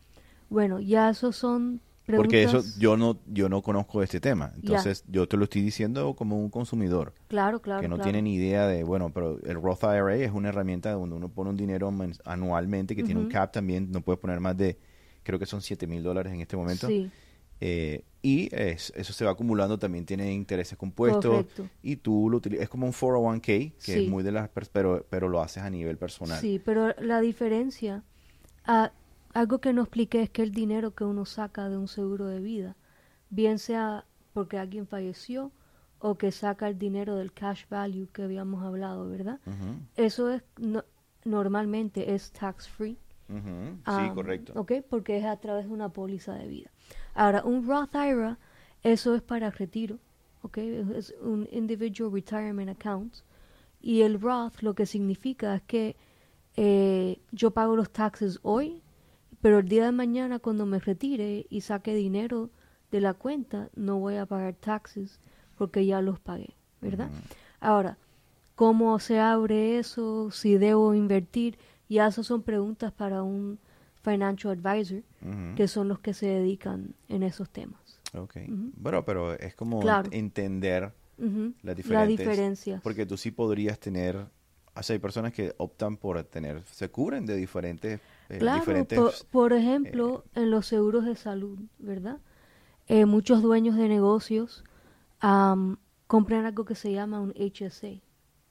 Bueno, 0.49 0.81
ya 0.81 1.11
esos 1.11 1.37
son 1.37 1.81
preguntas... 2.07 2.27
Porque 2.27 2.43
eso 2.43 2.65
yo 2.79 2.97
no 2.97 3.19
yo 3.27 3.49
no 3.49 3.63
conozco 3.63 4.03
este 4.03 4.21
tema. 4.21 4.53
Entonces, 4.57 5.05
yo 5.09 5.29
te 5.29 5.37
lo 5.37 5.45
estoy 5.45 5.63
diciendo 5.63 6.15
como 6.15 6.39
un 6.39 6.49
consumidor 6.51 7.15
Claro, 7.29 7.61
claro, 7.61 7.83
que 7.83 7.89
no 7.89 7.97
claro. 7.97 8.05
tiene 8.11 8.23
ni 8.23 8.35
idea 8.35 8.67
de, 8.67 8.83
bueno, 8.83 9.11
pero 9.13 9.39
el 9.45 9.61
Roth 9.61 9.83
IRA 9.85 10.17
es 10.17 10.33
una 10.33 10.49
herramienta 10.49 10.93
donde 10.93 11.17
uno 11.17 11.29
pone 11.29 11.51
un 11.51 11.57
dinero 11.57 11.93
anualmente 12.25 12.97
que 12.97 13.03
tiene 13.03 13.21
un 13.21 13.29
cap 13.29 13.53
también, 13.53 13.91
no 13.91 14.01
puedes 14.01 14.19
poner 14.19 14.41
más 14.41 14.57
de, 14.57 14.79
creo 15.23 15.39
que 15.39 15.47
son 15.47 15.61
7 15.61 15.87
mil 15.87 16.03
dólares 16.03 16.33
en 16.33 16.41
este 16.41 16.57
momento. 16.57 16.87
Sí, 16.87 17.11
Eh, 17.61 18.05
y 18.23 18.49
es- 18.55 18.93
eso 18.97 19.13
se 19.13 19.25
va 19.25 19.31
acumulando, 19.33 19.79
también 19.79 20.05
tiene 20.05 20.33
intereses 20.33 20.77
compuestos. 20.77 21.25
Correcto. 21.47 21.69
Y 21.83 21.97
tú 21.97 22.29
lo 22.31 22.39
utilizas, 22.39 22.65
es 22.65 22.69
como 22.69 22.87
un 22.87 22.93
401k, 22.93 23.43
que 23.47 23.73
Sí. 23.79 23.93
es 24.05 24.09
muy 24.09 24.23
de 24.23 24.33
las, 24.33 24.49
pero, 24.73 25.07
pero 25.09 25.29
lo 25.29 25.41
haces 25.41 25.63
a 25.63 25.71
nivel 25.71 25.97
personal. 25.99 26.39
sí, 26.41 26.61
pero 26.65 26.95
la 27.01 27.21
diferencia, 27.21 28.03
ah, 28.65 28.93
algo 29.35 29.61
que 29.61 29.73
no 29.73 29.83
expliqué 29.83 30.23
es 30.23 30.31
que 30.31 30.43
el 30.43 30.53
dinero 30.53 30.95
que 30.95 31.05
uno 31.05 31.25
saca 31.25 31.69
de 31.69 31.77
un 31.77 31.87
seguro 31.89 32.27
de 32.27 32.41
vida, 32.41 32.77
bien 33.31 33.59
sea 33.59 34.05
porque 34.33 34.59
alguien 34.59 34.87
falleció 34.87 35.53
o 36.01 36.17
que 36.17 36.31
saca 36.33 36.69
el 36.69 36.79
dinero 36.79 37.17
del 37.17 37.33
cash 37.33 37.65
value 37.69 38.09
que 38.13 38.23
habíamos 38.23 38.63
hablado, 38.65 39.09
¿verdad? 39.09 39.39
Eso 39.97 40.31
es 40.31 40.43
no- 40.59 40.85
normalmente 41.25 42.15
es 42.15 42.31
tax 42.33 42.69
free. 42.69 42.99
Sí, 43.29 43.35
Um, 44.09 44.15
correcto. 44.15 44.53
Ok, 44.57 44.73
porque 44.89 45.19
es 45.19 45.25
a 45.27 45.37
través 45.37 45.67
de 45.67 45.73
una 45.73 45.91
póliza 45.91 46.35
de 46.35 46.47
vida. 46.49 46.71
Ahora, 47.19 47.43
un 47.45 47.67
Roth 47.67 47.97
IRA, 47.97 48.39
eso 48.85 49.17
es 49.17 49.23
para 49.23 49.51
retiro, 49.51 49.99
ok, 50.43 50.59
es 50.59 51.13
un 51.21 51.49
Individual 51.51 52.13
Retirement 52.13 52.71
Account. 52.71 53.13
Y 53.83 54.03
el 54.03 54.21
Roth 54.21 54.61
lo 54.61 54.75
que 54.75 54.87
significa 54.87 55.57
es 55.57 55.63
que 55.63 55.97
eh, 56.55 57.19
yo 57.33 57.51
pago 57.51 57.75
los 57.75 57.91
taxes 57.91 58.39
hoy, 58.43 58.85
pero 59.41 59.59
el 59.59 59.69
día 59.69 59.87
de 59.87 59.91
mañana 59.91 60.39
cuando 60.39 60.65
me 60.65 60.79
retire 60.79 61.45
y 61.51 61.63
saque 61.63 61.93
dinero 61.93 62.51
de 62.93 63.01
la 63.01 63.15
cuenta, 63.15 63.69
no 63.75 63.99
voy 63.99 64.15
a 64.15 64.27
pagar 64.27 64.55
taxes 64.55 65.19
porque 65.57 65.85
ya 65.87 66.01
los 66.01 66.21
pagué, 66.21 66.55
¿verdad? 66.81 67.11
Ahora, 67.59 67.99
¿cómo 68.55 68.97
se 69.01 69.19
abre 69.19 69.81
eso? 69.81 70.31
Si 70.31 70.57
debo 70.57 70.95
invertir, 70.95 71.59
ya 71.89 72.07
esas 72.07 72.29
son 72.29 72.43
preguntas 72.45 72.93
para 72.93 73.25
un 73.25 73.59
financial 74.03 74.53
advisor, 74.65 75.03
Ujú. 75.23 75.55
que 75.57 75.69
son 75.69 75.89
los 75.89 75.99
que 76.01 76.15
se 76.15 76.27
dedican 76.27 76.95
en 77.09 77.23
esos 77.23 77.51
temas. 77.51 78.01
Ok. 78.15 78.37
Bueno, 78.49 79.05
pero 79.05 79.35
es 79.35 79.55
como 79.55 79.81
Claro. 79.81 80.09
entender 80.13 80.93
Ujú. 81.19 81.53
las 81.63 81.77
La 81.89 82.07
diferencia. 82.07 82.81
Porque 82.83 83.05
tú 83.07 83.17
sí 83.17 83.31
podrías 83.31 83.79
tener. 83.79 84.17
O 84.75 84.83
sea, 84.83 84.95
hay 84.95 85.01
personas 85.01 85.33
que 85.33 85.55
optan 85.59 85.97
por 85.97 86.23
tener. 86.25 86.63
Se 86.67 86.89
cubren 86.89 87.27
de 87.27 87.35
diferentes. 87.37 88.01
eh, 88.29 88.39
Claro, 88.39 88.61
diferentes 88.61 88.99
por, 88.99 89.13
por 89.31 89.53
ejemplo, 89.53 90.25
en 90.35 90.51
los 90.51 90.67
seguros 90.67 91.05
de 91.05 91.17
salud, 91.17 91.59
¿verdad? 91.79 92.19
Eh, 92.87 93.05
muchos 93.05 93.43
dueños 93.43 93.77
de 93.77 93.89
negocios 93.89 94.65
am, 95.21 95.77
compran 96.07 96.47
algo 96.47 96.65
que 96.65 96.75
se 96.75 96.93
llama 96.93 97.21
un 97.21 97.33
HSA. 97.37 98.01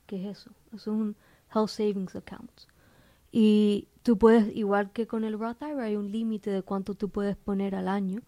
¿Qué 0.05 0.21
es 0.29 0.37
eso? 0.37 0.51
Eso 0.67 0.75
es 0.75 0.87
un 0.87 1.15
Health 1.55 1.69
Savings 1.69 2.15
Account. 2.15 2.51
Y 3.31 3.87
tú 4.03 4.17
puedes, 4.17 4.55
igual 4.55 4.91
que 4.91 5.07
con 5.07 5.23
el 5.23 5.37
Roth 5.37 5.61
IRA, 5.61 5.83
hay 5.83 5.95
un 5.95 6.11
límite 6.11 6.49
de 6.49 6.61
cuánto 6.61 6.95
tú 6.95 7.09
puedes 7.09 7.35
poner 7.35 7.75
al 7.75 7.87
año. 7.87 8.21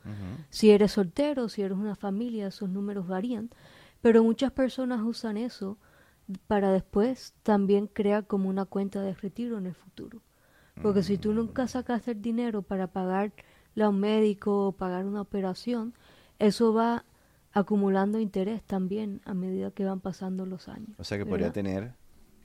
Si 0.49 0.69
eres 0.71 0.93
soltero, 0.93 1.49
si 1.49 1.61
eres 1.61 1.77
una 1.77 1.95
familia, 1.95 2.47
esos 2.47 2.69
números 2.69 3.07
varían. 3.07 3.49
Pero 4.01 4.23
muchas 4.23 4.51
personas 4.51 5.01
usan 5.01 5.37
eso 5.37 5.77
para 6.47 6.71
después 6.71 7.33
también 7.43 7.87
crear 7.87 8.27
como 8.27 8.49
una 8.49 8.65
cuenta 8.65 9.01
de 9.01 9.13
retiro 9.13 9.57
en 9.57 9.65
el 9.65 9.73
futuro. 9.73 10.21
Porque 10.81 11.03
si 11.03 11.17
tú 11.17 11.33
nunca 11.33 11.67
sacaste 11.67 12.11
el 12.11 12.21
dinero 12.21 12.61
para 12.61 12.87
pagar 12.87 13.33
a 13.79 13.89
un 13.89 13.99
médico 13.99 14.67
o 14.67 14.71
pagar 14.71 15.05
una 15.05 15.21
operación, 15.21 15.93
eso 16.37 16.73
va 16.73 17.05
acumulando 17.51 18.19
interés 18.19 18.63
también 18.63 19.21
a 19.25 19.33
medida 19.33 19.71
que 19.71 19.85
van 19.85 19.99
pasando 19.99 20.45
los 20.45 20.67
años. 20.67 20.97
O 20.97 21.03
sea 21.03 21.17
que 21.17 21.25
podría 21.25 21.51
tener. 21.51 21.93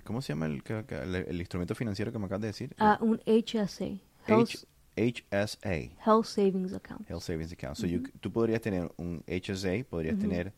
¿Cómo 0.04 0.22
se 0.22 0.32
llama 0.32 0.46
el, 0.46 1.40
instrumento 1.40 1.74
financiero 1.74 2.12
que 2.12 2.18
me 2.18 2.26
acabas 2.26 2.42
de 2.42 2.46
decir? 2.48 2.74
Ah, 2.78 2.98
un 3.00 3.20
HSA, 3.26 3.98
Health, 4.26 4.50
H- 4.96 5.22
HSA. 5.32 5.74
Health 6.04 6.26
Savings 6.26 6.72
Account. 6.74 7.08
Health 7.08 7.22
Savings 7.22 7.52
Account. 7.52 7.76
So 7.76 7.86
you- 7.86 8.02
tú 8.20 8.30
podrías 8.30 8.60
tener 8.60 8.92
un 8.96 9.22
HSA, 9.26 9.84
podrías 9.88 10.18
tener 10.18 10.52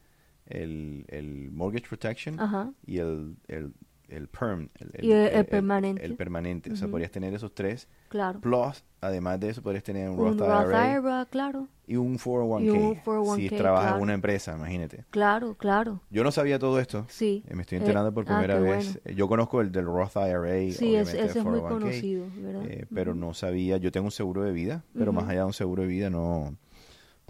el, 0.47 1.05
el 1.09 1.51
Mortgage 1.51 1.89
Protection 1.89 2.39
y 2.87 2.99
el, 2.99 3.37
el, 3.49 3.73
el 4.09 4.29
PERM. 4.29 4.69
El, 4.79 5.05
Y 5.05 5.13
el- 5.13 5.29
el 5.35 5.47
permanente. 5.47 6.05
El, 6.05 6.15
permanente. 6.17 6.73
O 6.73 6.77
sea, 6.77 6.89
podrías 6.89 7.11
tener 7.11 7.35
esos 7.35 7.55
tres. 7.55 7.89
Claro. 8.09 8.41
Plus, 8.41 8.85
además 9.01 9.41
de 9.41 9.51
eso, 9.51 9.63
podrías 9.63 9.83
tener 9.85 10.09
un, 10.09 10.19
Un 10.19 10.39
Roth, 10.39 10.49
Roth 10.49 10.69
IRA 10.69 10.93
IRA, 10.99 11.27
claro. 11.31 11.67
y 11.89 11.97
un 11.97 12.17
401k. 12.19 12.63
Y 12.65 12.71
un 12.71 12.95
401k, 13.03 13.37
si 13.37 13.49
trabajas 13.51 13.97
en 13.97 14.03
una 14.03 14.15
empresa, 14.15 14.55
imagínate. 14.57 15.05
Claro, 15.11 15.55
claro. 15.55 16.01
Yo 16.11 16.23
no 16.25 16.31
sabía 16.31 16.59
todo 16.59 16.79
esto. 16.79 17.05
Sí. 17.09 17.43
Eh, 17.49 17.55
Me 17.55 17.63
estoy 17.63 17.77
Eh, 17.79 17.81
enterando 17.81 18.13
por 18.15 18.25
ah, 18.25 18.27
primera 18.39 18.61
vez. 18.61 18.87
bueno. 18.95 19.01
Eh, 19.05 19.15
Yo 19.15 19.27
conozco 19.29 19.61
el 19.61 19.73
del 19.73 19.87
Roth 19.87 20.17
IRA. 20.17 20.73
Sí, 20.73 20.95
es- 20.95 21.13
ese 21.13 21.39
es 21.41 21.45
muy 21.45 21.59
401k, 21.61 21.69
conocido, 21.69 22.27
¿verdad? 22.37 22.63
eh, 22.69 22.87
pero 22.95 23.11
Ujú. 23.11 23.21
no 23.21 23.35
sabía. 23.35 23.77
Yo 23.79 23.91
tengo 23.91 24.07
un 24.07 24.13
seguro 24.13 24.43
de 24.43 24.53
vida, 24.53 24.85
pero 24.97 25.13
más 25.13 25.25
allá 25.29 25.41
de 25.41 25.47
un 25.47 25.53
seguro 25.53 25.83
de 25.83 25.89
vida 25.89 26.11
no, 26.11 26.55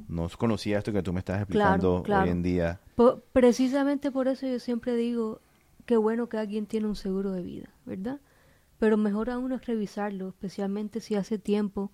no 0.08 0.28
conocía 0.36 0.76
esto 0.78 0.92
que 0.92 1.02
tú 1.02 1.12
me 1.14 1.20
estás 1.20 1.38
explicando 1.40 2.02
claro. 2.02 2.24
hoy 2.24 2.30
en 2.30 2.42
día. 2.42 2.80
Po- 2.96 3.20
precisamente 3.32 4.10
por 4.10 4.28
eso 4.28 4.46
yo 4.46 4.58
siempre 4.58 4.94
digo 4.94 5.40
que 5.86 5.96
bueno 5.96 6.28
que 6.28 6.38
alguien 6.38 6.66
tiene 6.66 6.86
un 6.86 6.96
seguro 6.96 7.32
de 7.32 7.42
vida, 7.42 7.70
¿verdad? 7.86 8.20
Pero 8.78 8.96
mejor 8.96 9.30
aún 9.30 9.52
es 9.52 9.66
revisarlo, 9.66 10.28
especialmente 10.28 11.00
si 11.00 11.14
hace 11.14 11.38
tiempo 11.38 11.92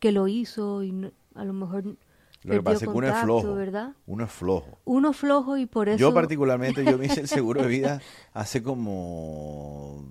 que 0.00 0.12
lo 0.12 0.28
hizo 0.28 0.82
y 0.82 0.92
no- 0.92 1.12
a 1.34 1.44
lo 1.44 1.52
mejor 1.52 1.84
Lo 1.84 1.94
que 1.94 1.96
perdió 2.42 2.62
pasa 2.64 2.74
es 2.74 2.80
que 2.80 2.88
uno 2.88 3.06
es 3.06 3.12
contacto, 3.12 3.26
flojo. 3.26 3.54
¿verdad? 3.54 3.92
Uno 4.06 4.24
es 4.24 4.32
flojo. 4.32 4.78
Uno 4.84 5.12
flojo 5.12 5.56
y 5.56 5.66
por 5.66 5.88
eso 5.88 5.98
Yo 5.98 6.14
particularmente, 6.14 6.84
yo 6.84 6.98
me 6.98 7.06
hice 7.06 7.20
el 7.20 7.28
seguro 7.28 7.62
de 7.62 7.68
vida 7.68 8.00
hace 8.34 8.62
como, 8.62 10.04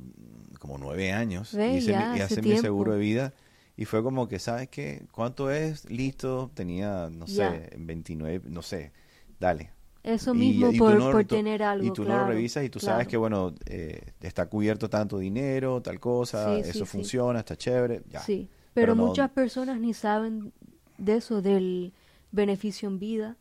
como 0.60 0.78
nueve 0.78 1.12
años. 1.12 1.54
Ve, 1.54 1.78
hice 1.78 1.92
ya, 1.92 2.14
mi, 2.14 2.20
hace 2.22 2.34
hice 2.36 2.42
mi 2.42 2.58
seguro 2.58 2.94
de 2.94 3.00
vida 3.00 3.34
y 3.76 3.86
fue 3.86 4.04
como 4.04 4.28
que, 4.28 4.40
¿sabes 4.40 4.70
qué? 4.70 5.04
¿Cuánto 5.12 5.52
es? 5.52 5.90
Listo. 5.90 6.52
Tenía, 6.54 7.10
no 7.12 7.28
sé, 7.28 7.70
29, 7.78 8.42
no 8.50 8.62
sé. 8.62 8.92
Dale. 9.40 9.73
Eso 10.04 10.34
mismo 10.34 10.70
y 10.70 10.78
por, 10.80 10.94
no- 10.98 11.12
por 11.12 11.24
tú- 11.26 11.36
tener 11.36 11.64
algo, 11.64 11.88
Y 11.88 11.92
tú 11.92 12.02
no 12.04 12.08
claro, 12.10 12.24
lo 12.24 12.28
revisas 12.30 12.64
y 12.66 12.70
tú 12.70 12.80
sabes 12.80 13.08
que, 13.08 13.18
bueno, 13.18 13.54
eh, 13.66 14.14
está 14.22 14.48
cubierto 14.48 14.90
tanto 14.90 15.18
dinero, 15.18 15.82
tal 15.82 16.00
cosa, 16.00 16.56
Sí, 16.56 16.62
eso 16.70 16.86
sí. 16.86 16.92
funciona, 16.92 17.40
está 17.40 17.56
chévere, 17.56 18.04
ya. 18.10 18.20
Sí, 18.20 18.50
Pero 18.74 18.88
pero, 18.88 18.96
no- 18.96 19.08
muchas 19.08 19.30
personas 19.32 19.80
ni 19.80 19.94
saben 19.94 20.52
de 20.98 21.16
eso, 21.16 21.42
del 21.42 21.94
beneficio 22.32 22.90
en 22.90 23.00
vida 23.00 23.38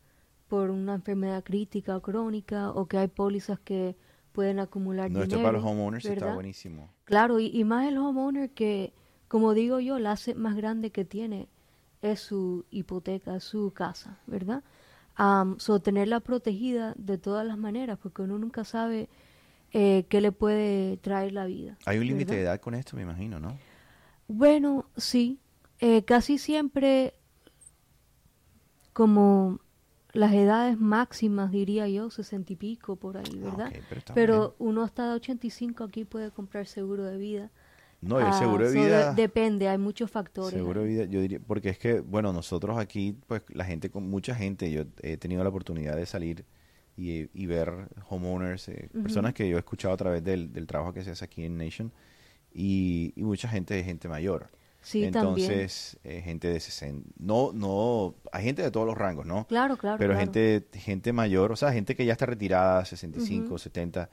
por 0.48 0.70
una 0.70 0.94
enfermedad 0.94 1.42
crítica 1.42 1.96
o 1.96 2.03
crónica, 2.03 2.70
o 2.70 2.87
que 2.87 2.98
hay 2.98 3.09
pólizas 3.09 3.59
que 3.59 3.96
pueden 4.33 4.59
acumular 4.61 5.11
No, 5.11 5.22
esto 5.22 5.37
dinero. 5.37 5.48
para 5.48 5.59
los 5.59 5.64
homeowners 5.70 6.05
está 6.05 6.35
buenísimo. 6.35 6.90
Claro, 7.05 7.40
y, 7.40 7.46
y 7.46 7.64
más 7.64 7.87
el 7.88 7.98
homeowner 7.98 8.51
que, 8.51 8.92
como 9.29 9.55
digo 9.55 9.81
yo, 9.81 9.98
la 9.98 10.12
asset 10.12 10.37
más 10.37 10.55
grande 10.57 10.90
que 10.90 11.05
tiene 11.05 11.48
es 12.03 12.20
su 12.20 12.64
hipoteca, 12.70 13.40
su 13.40 13.72
casa, 13.72 14.18
¿verdad? 14.27 14.62
Am, 15.14 15.59
so, 15.59 15.81
tenerla 15.81 16.20
protegida 16.20 16.94
de 16.96 17.18
todas 17.18 17.46
las 17.46 17.59
maneras, 17.59 17.98
porque 18.03 18.22
uno 18.22 18.38
nunca 18.38 18.64
sabe 18.64 19.09
eh, 19.72 20.05
qué 20.09 20.20
le 20.20 20.33
puede 20.33 20.96
traer 20.98 21.33
la 21.33 21.46
vida. 21.46 21.77
Hay 21.87 21.98
un 21.98 22.07
límite 22.07 22.35
de 22.35 22.42
edad 22.42 22.61
con 22.61 22.75
esto, 22.75 22.96
me 22.96 23.03
imagino, 23.03 23.38
¿no? 23.40 23.57
Bueno, 24.29 24.87
sí. 24.96 25.38
Eh, 25.81 26.05
casi 26.05 26.38
siempre 26.38 27.14
como 28.92 29.59
las 30.12 30.33
edades 30.33 30.79
máximas, 30.79 31.51
diría 31.51 31.88
yo, 31.88 32.11
sesenta 32.11 32.53
y 32.53 32.57
pico 32.57 32.96
por 32.96 33.16
ahí, 33.16 33.40
Ah, 33.42 33.51
¿verdad? 33.51 33.66
ok, 33.68 33.83
pero 33.88 34.03
pero 34.14 34.55
uno 34.59 34.83
hasta 34.83 35.09
de 35.09 35.14
85 35.14 35.85
aquí 35.85 36.05
puede 36.05 36.31
comprar 36.31 36.66
seguro 36.66 37.05
de 37.05 37.16
vida. 37.16 37.51
No, 38.03 38.19
el 38.19 38.27
Ah, 38.27 38.33
seguro 38.38 38.69
de 38.69 38.75
so, 38.75 38.85
vida... 38.85 39.15
depende, 39.15 39.69
hay 39.69 39.79
muchos 39.79 40.11
factores. 40.11 40.53
Seguro 40.59 40.83
de 40.83 40.87
vida, 40.88 41.05
yo 41.05 41.21
diría, 41.21 41.38
porque 41.41 41.69
es 41.71 41.79
que, 41.79 42.01
bueno, 42.01 42.33
nosotros 42.33 42.77
aquí, 42.77 43.17
pues 43.29 43.43
la 43.49 43.65
gente, 43.65 43.91
con 43.91 44.11
mucha 44.11 44.35
gente, 44.35 44.71
yo 44.73 44.83
he 45.03 45.17
tenido 45.17 45.43
la 45.45 45.51
oportunidad 45.51 45.95
de 45.97 46.05
salir 46.05 46.45
y, 46.97 47.29
y 47.33 47.47
ver 47.47 47.88
homeowners, 48.09 48.69
eh, 48.69 48.91
personas 49.03 49.35
que 49.35 49.49
yo 49.49 49.57
he 49.57 49.61
escuchado 49.61 49.95
a 49.95 49.97
través 49.97 50.23
del, 50.25 50.53
del 50.53 50.67
trabajo 50.67 50.93
que 50.93 51.05
se 51.05 51.12
hace 51.12 51.25
aquí 51.25 51.45
en 51.45 51.57
Nation, 51.57 51.93
y, 52.53 53.12
y 53.17 53.23
mucha 53.23 53.49
gente 53.49 53.79
es 53.79 53.87
gente 53.87 54.09
mayor. 54.09 54.51
Sí, 54.81 55.09
también. 55.12 55.49
Entonces, 55.53 55.97
eh, 56.03 56.21
gente 56.23 56.49
de 56.49 56.59
60, 56.59 57.09
no, 57.21 57.53
no, 57.53 58.17
hay 58.33 58.43
gente 58.43 58.62
de 58.62 58.71
todos 58.73 58.85
los 58.85 58.99
rangos, 58.99 59.25
¿no? 59.25 59.47
Claro, 59.47 59.77
claro. 59.77 59.97
Pero 59.97 60.15
claro. 60.15 60.27
gente, 60.27 60.67
gente 60.75 61.12
mayor, 61.12 61.53
o 61.53 61.57
sea, 61.57 61.73
gente 61.73 61.95
que 61.95 62.05
ya 62.05 62.12
está 62.12 62.27
retirada, 62.27 62.85
65, 62.85 63.47
Ujú. 63.47 63.59
70, 63.59 64.11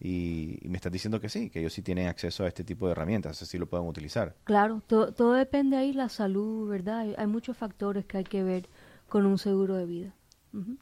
y, 0.00 0.58
y 0.64 0.68
me 0.68 0.76
estás 0.76 0.92
diciendo 0.92 1.20
que 1.20 1.28
sí, 1.28 1.50
que 1.50 1.60
ellos 1.60 1.72
sí 1.72 1.82
tienen 1.82 2.08
acceso 2.08 2.44
a 2.44 2.48
este 2.48 2.64
tipo 2.64 2.86
de 2.86 2.92
herramientas, 2.92 3.42
así 3.42 3.58
lo 3.58 3.66
pueden 3.68 3.86
utilizar. 3.86 4.34
Claro, 4.44 4.82
to- 4.86 5.12
todo 5.12 5.34
depende 5.34 5.76
ahí 5.76 5.92
la 5.92 6.08
salud, 6.08 6.68
¿verdad? 6.68 6.98
Hay, 7.00 7.14
hay 7.16 7.26
muchos 7.26 7.56
factores 7.56 8.04
que 8.06 8.18
hay 8.18 8.24
que 8.24 8.42
ver 8.42 8.68
con 9.08 9.26
un 9.26 9.38
seguro 9.38 9.76
de 9.76 9.86
vida. 9.86 10.14
Ujú. 10.52 10.76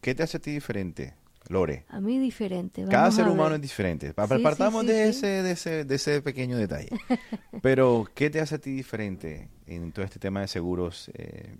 ¿Qué 0.00 0.14
te 0.14 0.22
hace 0.22 0.36
a 0.36 0.40
ti 0.40 0.52
diferente, 0.52 1.14
Lore? 1.48 1.84
A 1.88 2.00
mí 2.00 2.18
diferente. 2.18 2.84
Cada 2.88 3.04
vamos 3.04 3.16
ser 3.16 3.26
a 3.26 3.30
humano 3.32 3.54
es 3.56 3.60
diferente. 3.60 4.14
Pa- 4.14 4.26
Sí, 4.26 4.38
sí, 4.38 4.42
Partamos 4.42 4.80
sí, 4.82 4.86
de. 4.86 5.08
Ese, 5.08 5.26
de, 5.26 5.50
ese, 5.52 5.84
de 5.84 5.94
ese 5.94 6.22
pequeño 6.22 6.56
detalle. 6.56 6.88
Pero, 7.62 8.04
¿qué 8.14 8.30
te 8.30 8.40
hace 8.40 8.56
a 8.56 8.58
ti 8.58 8.70
diferente 8.70 9.48
en 9.66 9.92
todo 9.92 10.04
este 10.04 10.18
tema 10.18 10.40
de 10.40 10.48
seguros? 10.48 11.10
eh, 11.14 11.56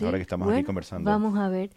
ahora 0.00 0.18
que 0.18 0.22
estamos 0.22 0.46
aquí 0.48 0.54
bueno, 0.54 0.66
conversando? 0.66 1.10
Vamos 1.10 1.38
a 1.38 1.48
ver. 1.48 1.70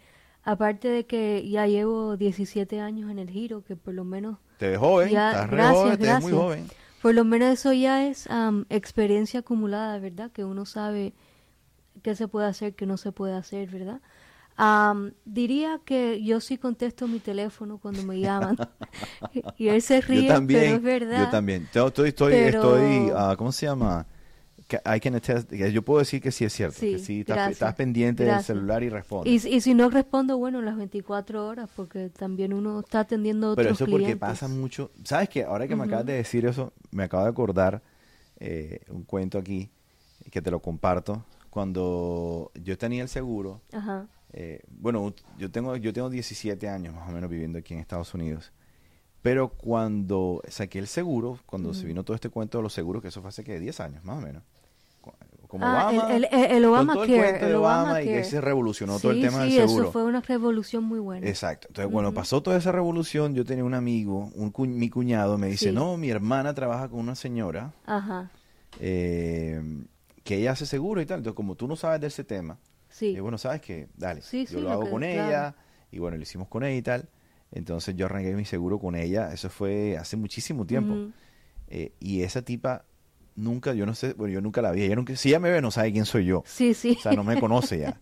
Aparte 0.48 0.86
de 0.88 1.04
que 1.06 1.46
ya 1.48 1.66
llevo 1.66 2.16
17 2.16 2.80
años 2.80 3.10
en 3.10 3.18
el 3.18 3.28
giro, 3.28 3.64
que 3.64 3.74
por 3.76 3.92
lo 3.94 4.04
menos, 4.04 4.38
te 4.58 4.68
ves 4.70 4.78
joven, 4.78 5.10
Ya, 5.10 5.30
estás 5.32 5.50
re 5.50 5.56
gracias, 5.56 5.76
joven, 5.82 5.98
te 5.98 6.06
ves 6.06 6.22
muy 6.22 6.32
joven. 6.32 6.66
por 7.02 7.14
lo 7.14 7.24
menos 7.24 7.48
eso 7.50 7.72
ya 7.72 8.06
es 8.06 8.30
am, 8.30 8.64
experiencia 8.70 9.40
acumulada, 9.40 9.98
¿verdad? 9.98 10.30
Que 10.30 10.44
uno 10.44 10.64
sabe 10.64 11.12
qué 12.02 12.14
se 12.14 12.28
puede 12.28 12.46
hacer, 12.46 12.74
qué 12.76 12.86
no 12.86 12.96
se 12.96 13.10
puede 13.10 13.34
hacer, 13.34 13.68
¿verdad? 13.70 14.00
Am, 14.56 15.12
diría 15.24 15.80
que 15.84 16.22
yo 16.22 16.40
sí 16.40 16.56
contesto 16.58 17.08
mi 17.08 17.18
teléfono 17.18 17.78
cuando 17.78 18.02
me 18.04 18.20
llaman. 18.20 18.56
y 19.58 19.68
él 19.68 19.82
se 19.82 20.00
ríe, 20.00 20.22
yo 20.22 20.28
también, 20.34 20.60
pero 20.60 20.76
es 20.76 20.82
verdad. 20.82 21.24
yo 21.24 21.30
también. 21.30 21.68
Yo 21.74 21.88
Estoy, 21.88 22.08
estoy, 22.10 22.32
Pero- 22.32 22.76
estoy 22.78 23.12
ah, 23.16 23.34
¿cómo 23.36 23.50
se 23.52 23.66
llama? 23.66 24.06
Que 24.66 24.80
I 24.84 25.00
can 25.00 25.14
attest, 25.14 25.48
que 25.48 25.72
yo 25.72 25.82
puedo 25.82 26.00
decir 26.00 26.20
que 26.20 26.32
sí 26.32 26.44
es 26.44 26.52
cierto, 26.52 26.78
Sí, 26.78 26.92
que 26.92 26.98
sí 26.98 27.24
estás, 27.26 27.74
pendiente 27.74 28.24
gracias. 28.24 28.48
del 28.48 28.56
celular 28.56 28.82
y 28.82 28.88
respondes. 28.88 29.44
Y, 29.44 29.48
y 29.48 29.60
si 29.60 29.74
no 29.74 29.90
respondo, 29.90 30.36
bueno, 30.38 30.60
las 30.60 30.76
24 30.76 31.46
horas, 31.46 31.70
porque 31.76 32.10
también 32.10 32.52
uno 32.52 32.80
está 32.80 33.00
atendiendo 33.00 33.48
a 33.48 33.50
otros 33.50 33.64
Pero 33.64 33.74
eso 33.74 33.86
porque 33.86 34.16
pasa 34.16 34.48
mucho. 34.48 34.90
¿Sabes 35.04 35.28
qué? 35.28 35.44
Ahora 35.44 35.68
que 35.68 35.76
me 35.76 35.84
acabas 35.84 36.06
de 36.06 36.14
decir 36.14 36.46
eso, 36.46 36.72
me 36.90 37.04
acabo 37.04 37.22
de 37.22 37.30
acordar 37.30 37.82
eh, 38.40 38.80
un 38.88 39.04
cuento 39.04 39.38
aquí 39.38 39.70
que 40.30 40.42
te 40.42 40.50
lo 40.50 40.60
comparto. 40.60 41.24
Cuando 41.50 42.50
yo 42.62 42.76
tenía 42.76 43.02
el 43.02 43.08
seguro, 43.08 43.62
Ajá, 43.72 44.08
eh, 44.32 44.60
bueno, 44.68 45.14
yo 45.38 45.50
tengo, 45.50 45.76
yo 45.76 45.92
tengo 45.92 46.10
17 46.10 46.68
años 46.68 46.94
más 46.94 47.08
o 47.08 47.12
menos 47.12 47.30
viviendo 47.30 47.58
aquí 47.58 47.72
en 47.74 47.80
Estados 47.80 48.12
Unidos. 48.14 48.52
Pero 49.26 49.48
cuando 49.48 50.40
saqué 50.48 50.78
el 50.78 50.86
seguro, 50.86 51.38
cuando 51.46 51.74
se 51.74 51.84
vino 51.84 52.04
todo 52.04 52.14
este 52.14 52.28
cuento 52.28 52.58
de 52.58 52.62
los 52.62 52.72
seguros, 52.72 53.02
que 53.02 53.08
eso 53.08 53.20
fue 53.20 53.28
hace 53.30 53.42
que 53.44 53.58
10 53.58 53.80
años 53.80 54.04
más 54.04 54.18
o 54.18 54.20
menos. 54.20 54.42
Como 55.48 55.64
Ah, 55.64 55.90
Obama, 55.92 56.14
el- 56.14 56.24
el- 56.30 56.44
el 56.56 56.64
Obamacare, 56.64 57.14
el 57.14 57.20
cuento 57.20 57.44
de 57.44 57.50
el 57.50 57.56
Obama 57.56 58.02
y 58.02 58.06
que 58.06 58.24
se 58.24 58.40
revolucionó 58.40 58.98
todo 58.98 59.12
el 59.12 59.20
tema 59.20 59.44
sí, 59.46 59.54
del 59.56 59.68
seguro. 59.68 59.84
eso 59.84 59.92
fue 59.92 60.04
una 60.04 60.20
revolución 60.20 60.82
muy 60.84 60.98
buena. 60.98 61.26
Exacto. 61.28 61.68
Entonces, 61.70 61.92
cuando 61.92 62.12
pasó 62.12 62.42
toda 62.42 62.56
esa 62.56 62.72
revolución, 62.72 63.34
yo 63.34 63.44
tenía 63.44 63.62
un 63.64 63.74
amigo, 63.74 64.30
un 64.34 64.50
cu- 64.50 64.66
mi 64.66 64.90
cuñado, 64.90 65.38
me 65.38 65.46
dice, 65.46 65.68
Sí. 65.68 65.72
no, 65.74 65.96
mi 65.96 66.10
hermana 66.10 66.52
trabaja 66.54 66.88
con 66.88 66.98
una 66.98 67.14
señora 67.14 67.72
Ajá, 67.86 68.30
eh, 68.80 69.60
que 70.24 70.36
ella 70.38 70.52
hace 70.52 70.66
seguro 70.66 71.00
y 71.00 71.06
tal. 71.06 71.18
Entonces, 71.18 71.36
como 71.36 71.54
tú 71.54 71.68
no 71.68 71.76
sabes 71.76 72.00
de 72.00 72.08
ese 72.08 72.24
tema, 72.24 72.58
sí. 72.88 73.14
eh, 73.16 73.20
bueno, 73.20 73.38
sabes 73.38 73.60
que, 73.60 73.88
dale, 73.96 74.20
yo 74.22 74.58
lo 74.58 74.60
lo 74.62 74.70
hago 74.72 74.84
que- 74.84 74.90
con 74.90 75.02
claro. 75.02 75.28
ella, 75.28 75.54
y 75.92 75.98
bueno, 76.00 76.16
lo 76.16 76.22
hicimos 76.24 76.48
con 76.48 76.64
ella 76.64 76.76
y 76.76 76.82
tal. 76.82 77.08
Entonces, 77.56 77.96
yo 77.96 78.06
arranqué 78.06 78.34
mi 78.34 78.44
seguro 78.44 78.78
con 78.78 78.94
ella, 78.96 79.32
eso 79.32 79.48
fue 79.48 79.96
hace 79.96 80.16
muchísimo 80.16 80.66
tiempo. 80.66 80.92
Ujú. 80.92 81.12
Eh, 81.68 81.92
y 82.00 82.22
esa 82.22 82.42
tipa 82.42 82.84
nunca, 83.34 83.72
yo 83.74 83.86
no 83.86 83.94
sé, 83.94 84.12
bueno, 84.12 84.34
yo 84.34 84.40
nunca 84.42 84.60
la 84.62 84.70
vi. 84.72 84.82
Ella 84.82 84.94
nunca, 84.96 85.16
si 85.16 85.30
ella 85.30 85.40
me 85.40 85.50
ve, 85.50 85.60
no 85.62 85.70
sabe 85.70 85.90
quién 85.92 86.04
soy 86.04 86.26
yo. 86.26 86.42
Sí, 86.46 86.74
sí. 86.74 86.96
O 86.98 87.02
sea, 87.02 87.12
no 87.12 87.24
me 87.24 87.40
conoce 87.40 87.78
ya. 87.78 87.98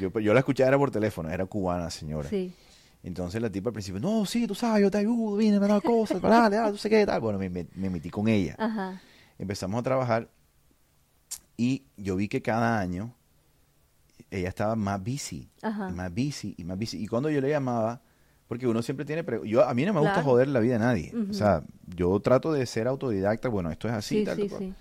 Yo, 0.00 0.10
yo 0.20 0.32
la 0.32 0.40
escuchaba 0.40 0.68
era 0.68 0.78
por 0.78 0.90
teléfono, 0.90 1.28
era 1.30 1.44
cubana, 1.46 1.90
señora. 1.90 2.28
Sí. 2.28 2.54
Entonces 3.02 3.42
la 3.42 3.50
tipa 3.50 3.70
al 3.70 3.72
principio, 3.72 4.00
no, 4.00 4.24
sí, 4.24 4.46
tú 4.46 4.54
sabes, 4.54 4.82
yo 4.82 4.90
te 4.90 4.98
ayudo, 4.98 5.36
vine, 5.36 5.58
me 5.58 5.66
da 5.66 5.80
cosas, 5.80 6.22
dale, 6.22 6.54
dale, 6.56 6.70
tú 6.70 6.78
sé 6.78 6.88
qué, 6.88 7.04
tal. 7.04 7.20
Bueno, 7.20 7.36
me, 7.40 7.50
me- 7.50 7.66
me 7.74 7.90
metí 7.90 8.08
con 8.10 8.28
ella. 8.28 8.54
Ajá. 8.58 9.00
Empezamos 9.38 9.80
a 9.80 9.82
trabajar 9.82 10.28
y 11.56 11.82
yo 11.96 12.14
vi 12.16 12.28
que 12.28 12.40
cada 12.42 12.78
año 12.78 13.14
ella 14.30 14.48
estaba 14.48 14.76
más 14.76 15.02
busy, 15.02 15.50
Ajá. 15.62 15.88
más 15.90 16.10
busy, 16.14 16.54
y 16.56 16.64
más 16.64 16.78
busy. 16.78 17.02
Y 17.02 17.06
cuando 17.08 17.28
yo 17.28 17.40
le 17.40 17.48
llamaba, 17.50 18.00
porque 18.52 18.66
uno 18.66 18.82
siempre 18.82 19.06
tiene, 19.06 19.24
yo 19.46 19.66
a 19.66 19.72
mí 19.72 19.86
no 19.86 19.94
me 19.94 20.00
gusta 20.00 20.12
Claro. 20.16 20.28
joder 20.28 20.48
la 20.48 20.60
vida 20.60 20.76
a 20.76 20.78
nadie. 20.78 21.10
O 21.30 21.32
sea, 21.32 21.62
yo 21.96 22.20
trato 22.20 22.52
de 22.52 22.66
ser 22.66 22.86
autodidacta, 22.86 23.48
bueno, 23.48 23.70
esto 23.70 23.88
es 23.88 23.94
así, 23.94 24.18
Sí, 24.18 24.24
tal, 24.24 24.36
sí, 24.36 24.46
tal, 24.46 24.58
sí. 24.58 24.74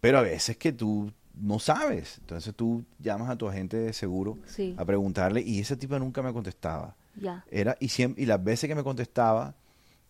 pero 0.00 0.18
a 0.18 0.22
veces 0.22 0.56
que 0.56 0.72
tú 0.72 1.12
no 1.40 1.60
sabes. 1.60 2.18
Entonces 2.18 2.52
tú 2.56 2.82
llamas 2.98 3.30
a 3.30 3.36
tu 3.36 3.46
agente 3.48 3.76
de 3.76 3.92
seguro 3.92 4.36
a 4.76 4.84
preguntarle 4.84 5.42
y 5.42 5.60
esa 5.60 5.76
tipa 5.76 5.96
nunca 6.00 6.22
me 6.22 6.32
contestaba. 6.32 6.96
Ya. 7.14 7.44
Era 7.52 7.76
y 7.78 7.86
siempre 7.86 8.20
y 8.24 8.26
las 8.26 8.42
veces 8.42 8.66
que 8.66 8.74
me 8.74 8.82
contestaba 8.82 9.54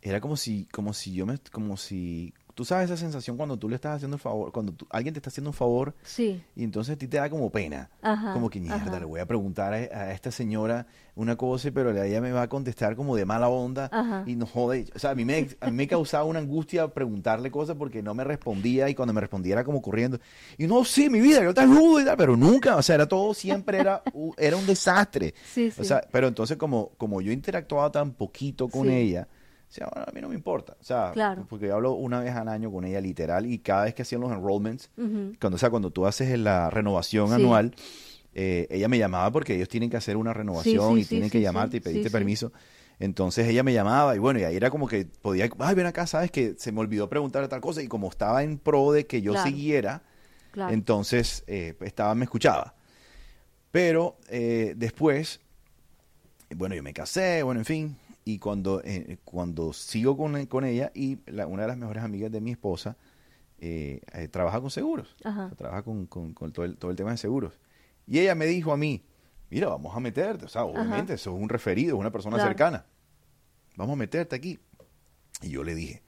era 0.01 0.23
como 0.23 0.39
si 0.39 0.65
como 0.73 0.95
si 0.95 1.13
yo 1.13 1.27
me 1.27 1.37
como 1.53 1.77
si 1.77 2.33
tú 2.55 2.65
sabes 2.65 2.87
esa 2.91 2.97
sensación 2.97 3.37
cuando 3.37 3.57
tú 3.59 3.69
le 3.69 3.75
estás 3.77 3.97
haciendo 3.97 4.17
un 4.17 4.21
favor, 4.21 4.53
cuando 4.53 4.73
tú- 4.73 4.87
alguien 4.91 5.15
te 5.15 5.19
está 5.19 5.31
haciendo 5.31 5.51
un 5.51 5.55
favor 5.55 5.95
Sí. 6.03 6.43
y 6.55 6.65
entonces 6.65 6.95
a 6.95 6.99
ti 6.99 7.09
te 7.09 7.17
da 7.17 7.29
como 7.31 7.51
pena. 7.51 7.91
Ajá, 8.03 8.33
como 8.33 8.51
que 8.51 8.61
mierda, 8.61 8.77
ajá. 8.77 8.99
le 9.01 9.05
voy 9.07 9.21
a 9.21 9.27
preguntar 9.27 9.73
a, 9.73 9.77
a 9.77 10.12
esta 10.12 10.31
señora 10.31 10.87
una 11.15 11.37
cosa, 11.37 11.71
pero 11.73 11.91
ella 11.91 12.21
me 12.21 12.33
va 12.33 12.43
a 12.43 12.49
contestar 12.49 12.97
como 12.97 13.17
de 13.17 13.25
mala 13.27 13.49
onda 13.49 13.88
Ajá. 13.93 14.25
y 14.27 14.35
no 14.37 14.47
jode. 14.47 14.87
O 14.95 14.99
sea, 14.99 15.11
a 15.11 15.15
mí, 15.15 15.25
me, 15.25 15.47
a 15.61 15.67
mí 15.67 15.77
me 15.77 15.87
causaba 15.87 16.25
una 16.25 16.38
angustia 16.38 16.88
preguntarle 16.88 17.51
cosas 17.51 17.77
porque 17.77 18.03
no 18.03 18.15
me 18.15 18.25
respondía 18.25 18.88
y 18.88 18.95
cuando 18.95 19.12
me 19.12 19.21
respondía 19.21 19.53
era 19.55 19.65
como 19.65 19.83
corriendo. 19.83 20.19
Y 20.59 20.67
no, 20.67 20.85
sí, 20.85 21.11
mi 21.11 21.21
vida, 21.21 21.43
yo 21.43 21.53
te 21.53 21.61
ayudo 21.61 22.01
y 22.01 22.05
tal, 22.05 22.17
pero 22.17 22.37
nunca, 22.37 22.77
o 22.77 22.83
sea, 22.83 22.95
era 22.95 23.07
todo, 23.07 23.35
siempre 23.35 23.79
era, 23.79 24.03
era 24.38 24.57
un 24.57 24.67
desastre. 24.67 25.35
Sí, 25.53 25.71
sí. 25.71 25.81
O 25.81 25.85
sea, 25.85 26.03
pero 26.11 26.29
entonces 26.29 26.57
como, 26.57 26.91
como 26.97 27.21
yo 27.21 27.31
interactuaba 27.33 27.91
tan 27.93 28.12
poquito 28.12 28.69
con 28.69 28.88
ella, 28.91 29.29
sea, 29.73 29.89
bueno, 29.93 30.07
a 30.09 30.13
mí 30.13 30.21
no 30.21 30.29
me 30.29 30.35
importa. 30.35 30.77
O 30.81 30.85
sea, 30.85 31.11
Claro. 31.13 31.47
porque 31.49 31.67
yo 31.67 31.75
hablo 31.75 31.93
una 31.93 32.21
vez 32.21 32.35
al 32.35 32.49
año 32.49 32.71
con 32.71 32.85
ella 32.85 33.01
literal 33.01 33.47
y 33.47 33.59
cada 33.59 33.85
vez 33.85 33.95
que 33.95 34.03
hacían 34.03 34.21
los 34.21 34.31
enrollments, 34.33 34.91
cuando, 35.41 35.57
o 35.57 35.59
sea, 35.59 35.71
cuando 35.71 35.91
tú 35.91 36.07
haces 36.07 36.39
la 36.39 36.71
renovación 36.71 37.29
Sí. 37.29 37.35
anual, 37.35 37.75
eh, 38.35 38.67
ella 38.71 38.89
me 38.89 38.99
llamaba 38.99 39.31
porque 39.31 39.55
ellos 39.57 39.69
tienen 39.69 39.91
que 39.91 39.97
hacer 39.97 40.17
una 40.17 40.33
renovación 40.33 40.95
sí, 40.97 41.01
y 41.03 41.05
tienen 41.05 41.31
que 41.31 41.41
llamarte 41.41 41.79
y 41.79 41.81
pedirte 41.81 42.11
permiso. 42.11 42.53
Entonces 42.99 43.49
ella 43.49 43.63
me 43.63 43.73
llamaba 43.73 44.15
y 44.15 44.19
bueno, 44.19 44.39
y 44.39 44.45
ahí 44.45 44.57
era 44.57 44.71
como 44.71 44.87
que 44.87 45.07
podía, 45.07 45.49
ay, 45.59 45.75
ven 45.75 45.87
acá, 45.87 46.07
sabes 46.07 46.31
que 46.31 46.55
se 46.59 46.71
me 46.73 46.81
olvidó 46.81 47.09
preguntar 47.09 47.47
tal 47.49 47.61
cosa 47.61 47.83
y 47.83 47.89
como 47.89 48.09
estaba 48.09 48.43
en 48.43 48.59
pro 48.59 48.93
de 48.93 49.07
que 49.07 49.23
yo 49.23 49.33
Claro. 49.33 49.49
siguiera, 49.51 50.03
Claro. 50.53 50.73
entonces 50.73 51.43
eh, 51.47 51.75
estaba, 51.81 52.15
me 52.15 52.25
escuchaba. 52.25 52.75
Pero 53.71 54.17
eh, 54.29 54.75
después, 54.77 55.41
bueno, 56.55 56.75
yo 56.75 56.83
me 56.83 56.93
casé, 56.93 57.43
bueno, 57.43 57.61
en 57.61 57.65
fin, 57.65 57.97
y 58.25 58.39
cuando, 58.39 58.81
eh, 58.85 59.19
cuando 59.25 59.73
sigo 59.73 60.17
con, 60.17 60.47
con 60.47 60.65
ella 60.65 60.91
y 60.95 61.19
la- 61.27 61.47
una 61.47 61.63
de 61.63 61.69
las 61.69 61.77
mejores 61.77 62.03
amigas 62.05 62.31
de 62.31 62.41
mi 62.41 62.53
esposa 62.53 62.97
eh, 63.59 64.01
eh, 64.13 64.29
trabaja 64.29 64.61
con 64.61 64.71
seguros, 64.71 65.17
Ajá. 65.25 65.45
O 65.45 65.49
sea, 65.49 65.57
trabaja 65.57 65.83
con, 65.83 66.07
con- 66.07 66.33
con 66.35 66.53
todo, 66.53 66.65
el, 66.65 66.77
todo 66.77 66.91
el 66.91 66.97
tema 66.97 67.11
de 67.13 67.17
seguros. 67.17 67.59
Y 68.07 68.19
ella 68.19 68.35
me 68.35 68.47
dijo 68.47 68.73
a 68.73 68.77
mí, 68.77 69.05
mira, 69.51 69.69
vamos 69.69 69.97
a 69.97 70.01
meterte, 70.01 70.45
o 70.47 70.49
sea, 70.49 70.65
obviamente, 70.65 71.15
eso 71.15 71.35
es 71.37 71.41
un 71.43 71.49
referido, 71.49 71.97
es 71.97 72.01
una 72.01 72.11
persona 72.11 72.37
Claro. 72.37 72.49
cercana, 72.51 72.87
vamos 73.77 73.95
a 73.95 73.97
meterte 73.97 74.35
aquí. 74.37 74.59
Y 75.43 75.51
yo 75.51 75.63
le 75.65 75.75
dije, 75.75 76.03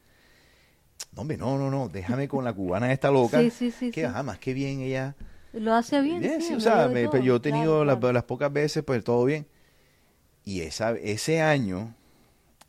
no, 1.13 1.23
hombre, 1.23 1.37
no, 1.37 1.59
no, 1.59 1.71
no, 1.71 1.89
déjame 1.89 2.27
con 2.29 2.45
la 2.45 2.53
cubana 2.53 2.93
esta 2.93 3.11
loca, 3.11 3.39
Sí, 3.41 3.51
sí, 3.51 3.71
sí, 3.71 3.91
que 3.91 4.03
sí. 4.07 4.13
ah, 4.13 4.23
más 4.23 4.39
que 4.39 4.55
bien 4.55 4.81
ella... 4.81 5.15
Lo 5.53 5.73
hace 5.75 6.01
bien. 6.03 6.21
Sí, 6.23 6.47
sí, 6.49 6.55
o 6.55 6.61
sea, 6.61 6.89
me- 6.89 7.09
pero 7.09 7.23
yo 7.23 7.37
he 7.37 7.41
tenido 7.41 7.67
Claro, 7.75 7.85
las, 7.85 7.99
claro. 7.99 8.13
las 8.15 8.25
pocas 8.25 8.53
veces, 8.53 8.83
pues 8.83 9.05
todo 9.05 9.25
bien. 9.25 9.47
Y 10.45 10.63
esa, 10.63 10.91
ese 10.93 11.41
año, 11.41 11.95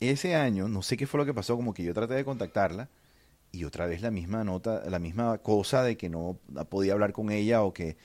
ese 0.00 0.34
año, 0.34 0.68
no 0.68 0.82
sé 0.82 0.96
qué 0.96 1.06
fue 1.06 1.18
lo 1.18 1.26
que 1.26 1.34
pasó, 1.34 1.56
como 1.56 1.72
que 1.74 1.82
yo 1.82 1.94
traté 1.94 2.14
de 2.14 2.24
contactarla 2.24 2.88
y 3.52 3.64
otra 3.64 3.86
vez 3.86 4.02
la 4.02 4.10
misma 4.10 4.44
nota, 4.44 4.82
la 4.88 4.98
misma 4.98 5.38
cosa 5.38 5.82
de 5.82 5.96
que 5.96 6.08
no 6.08 6.38
podía 6.68 6.92
hablar 6.92 7.12
con 7.12 7.30
ella 7.30 7.62
o 7.62 7.72
que 7.72 7.96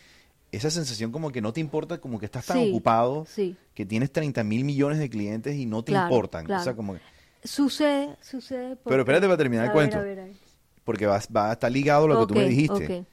esa 0.52 0.70
sensación 0.70 1.12
como 1.12 1.32
que 1.32 1.42
no 1.42 1.54
te 1.54 1.60
importa, 1.62 2.00
como 2.00 2.20
que 2.20 2.26
estás 2.26 2.46
tan 2.46 2.58
Sí, 2.58 2.70
ocupado, 2.70 3.26
Sí. 3.28 3.56
que 3.74 3.86
tienes 3.86 4.12
30 4.12 4.44
mil 4.44 4.64
millones 4.66 5.00
de 5.00 5.10
clientes 5.10 5.56
y 5.56 5.66
no 5.66 5.84
te 5.84 5.92
Claro, 5.94 6.08
importan. 6.08 6.50
O 6.52 6.64
sea, 6.64 6.74
como 6.76 6.94
que- 6.96 7.02
Sucede, 7.44 8.16
sucede. 8.22 8.76
porque- 8.76 8.90
Pero 8.90 9.02
espérate 9.02 9.26
para 9.28 9.38
terminar 9.38 9.66
el 9.66 9.72
cuento. 9.72 9.98
ver, 9.98 10.06
a 10.06 10.10
ver, 10.10 10.20
a 10.20 10.24
ver. 10.26 10.36
porque 10.84 11.06
va, 11.06 11.20
va 11.36 11.50
a 11.50 11.54
estar 11.54 11.72
ligado 11.72 12.06
a 12.06 12.08
lo 12.08 12.20
que 12.22 12.34
tú 12.34 12.40
me 12.40 12.46
dijiste. 12.48 13.06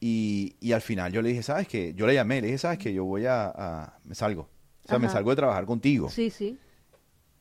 Y, 0.00 0.56
y 0.60 0.72
al 0.72 0.80
final 0.80 1.12
yo 1.12 1.22
le 1.22 1.28
dije, 1.30 1.42
¿sabes 1.42 1.68
qué? 1.68 1.94
Yo 1.94 2.06
le 2.06 2.14
llamé, 2.14 2.40
le 2.40 2.48
dije, 2.48 2.58
¿sabes 2.58 2.78
qué? 2.78 2.92
Yo 2.92 3.04
voy 3.04 3.26
a, 3.26 3.46
a- 3.46 3.98
me 4.04 4.14
salgo. 4.14 4.48
O 4.84 4.88
sea, 4.88 4.98
me 4.98 5.08
salgo 5.08 5.30
de 5.30 5.36
trabajar 5.36 5.64
contigo. 5.64 6.08
Sí, 6.10 6.28
sí. 6.30 6.58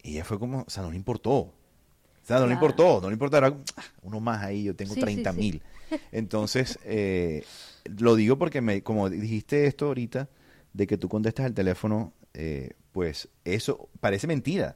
Y 0.04 0.14
ella 0.14 0.26
fue 0.26 0.40
como, 0.40 0.62
o 0.62 0.70
sea, 0.70 0.84
no 0.84 0.90
le 0.92 0.96
importó. 0.98 1.32
O 1.34 1.54
sea, 2.24 2.40
no 2.40 2.48
le 2.48 2.54
importó, 2.54 3.02
no 3.02 3.10
le 3.10 3.18
como, 3.18 3.64
"Ah, 3.78 3.84
uno 4.04 4.20
más 4.20 4.44
ahí, 4.44 4.64
yo 4.64 4.76
tengo 4.76 4.94
Sí, 4.94 5.00
sí, 5.02 5.06
30 5.06 5.34
sí. 5.34 5.40
mil. 5.40 5.62
Entonces, 6.12 6.80
eh, 6.86 7.44
lo 8.00 8.16
digo 8.16 8.38
porque, 8.38 8.62
me, 8.62 8.84
como 8.84 9.10
dijiste 9.10 9.66
esto 9.66 9.88
ahorita, 9.88 10.30
de 10.74 10.88
que 10.88 10.98
tú 10.98 11.10
contestas 11.10 11.46
el 11.48 11.54
teléfono, 11.54 12.14
eh, 12.34 12.72
pues 12.94 13.28
eso 13.44 13.90
parece 14.00 14.28
mentira. 14.28 14.76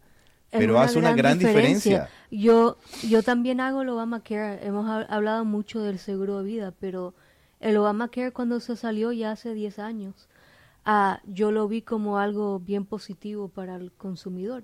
Es 0.51 0.59
pero 0.59 0.79
hace 0.79 0.97
una 0.97 1.13
gran 1.15 1.38
diferencia. 1.38 2.09
Yo, 2.31 2.77
yo 3.03 3.23
también 3.23 3.59
hago 3.59 3.81
el 3.81 3.89
Obamacare. 3.89 4.65
Hemos 4.65 4.85
hab- 4.88 5.05
hablado 5.09 5.45
mucho 5.45 5.81
del 5.81 5.99
seguro 5.99 6.39
de 6.39 6.45
vida, 6.45 6.73
pero 6.79 7.13
el 7.59 7.77
Obamacare 7.77 8.31
cuando 8.31 8.59
se 8.59 8.75
salió 8.75 9.11
ya 9.11 9.31
hace 9.31 9.53
10 9.53 9.79
años, 9.79 10.27
ah, 10.85 11.21
yo 11.25 11.51
lo 11.51 11.67
vi 11.67 11.81
como 11.81 12.17
algo 12.19 12.59
bien 12.59 12.85
positivo 12.85 13.49
para 13.49 13.75
el 13.75 13.91
consumidor. 13.91 14.63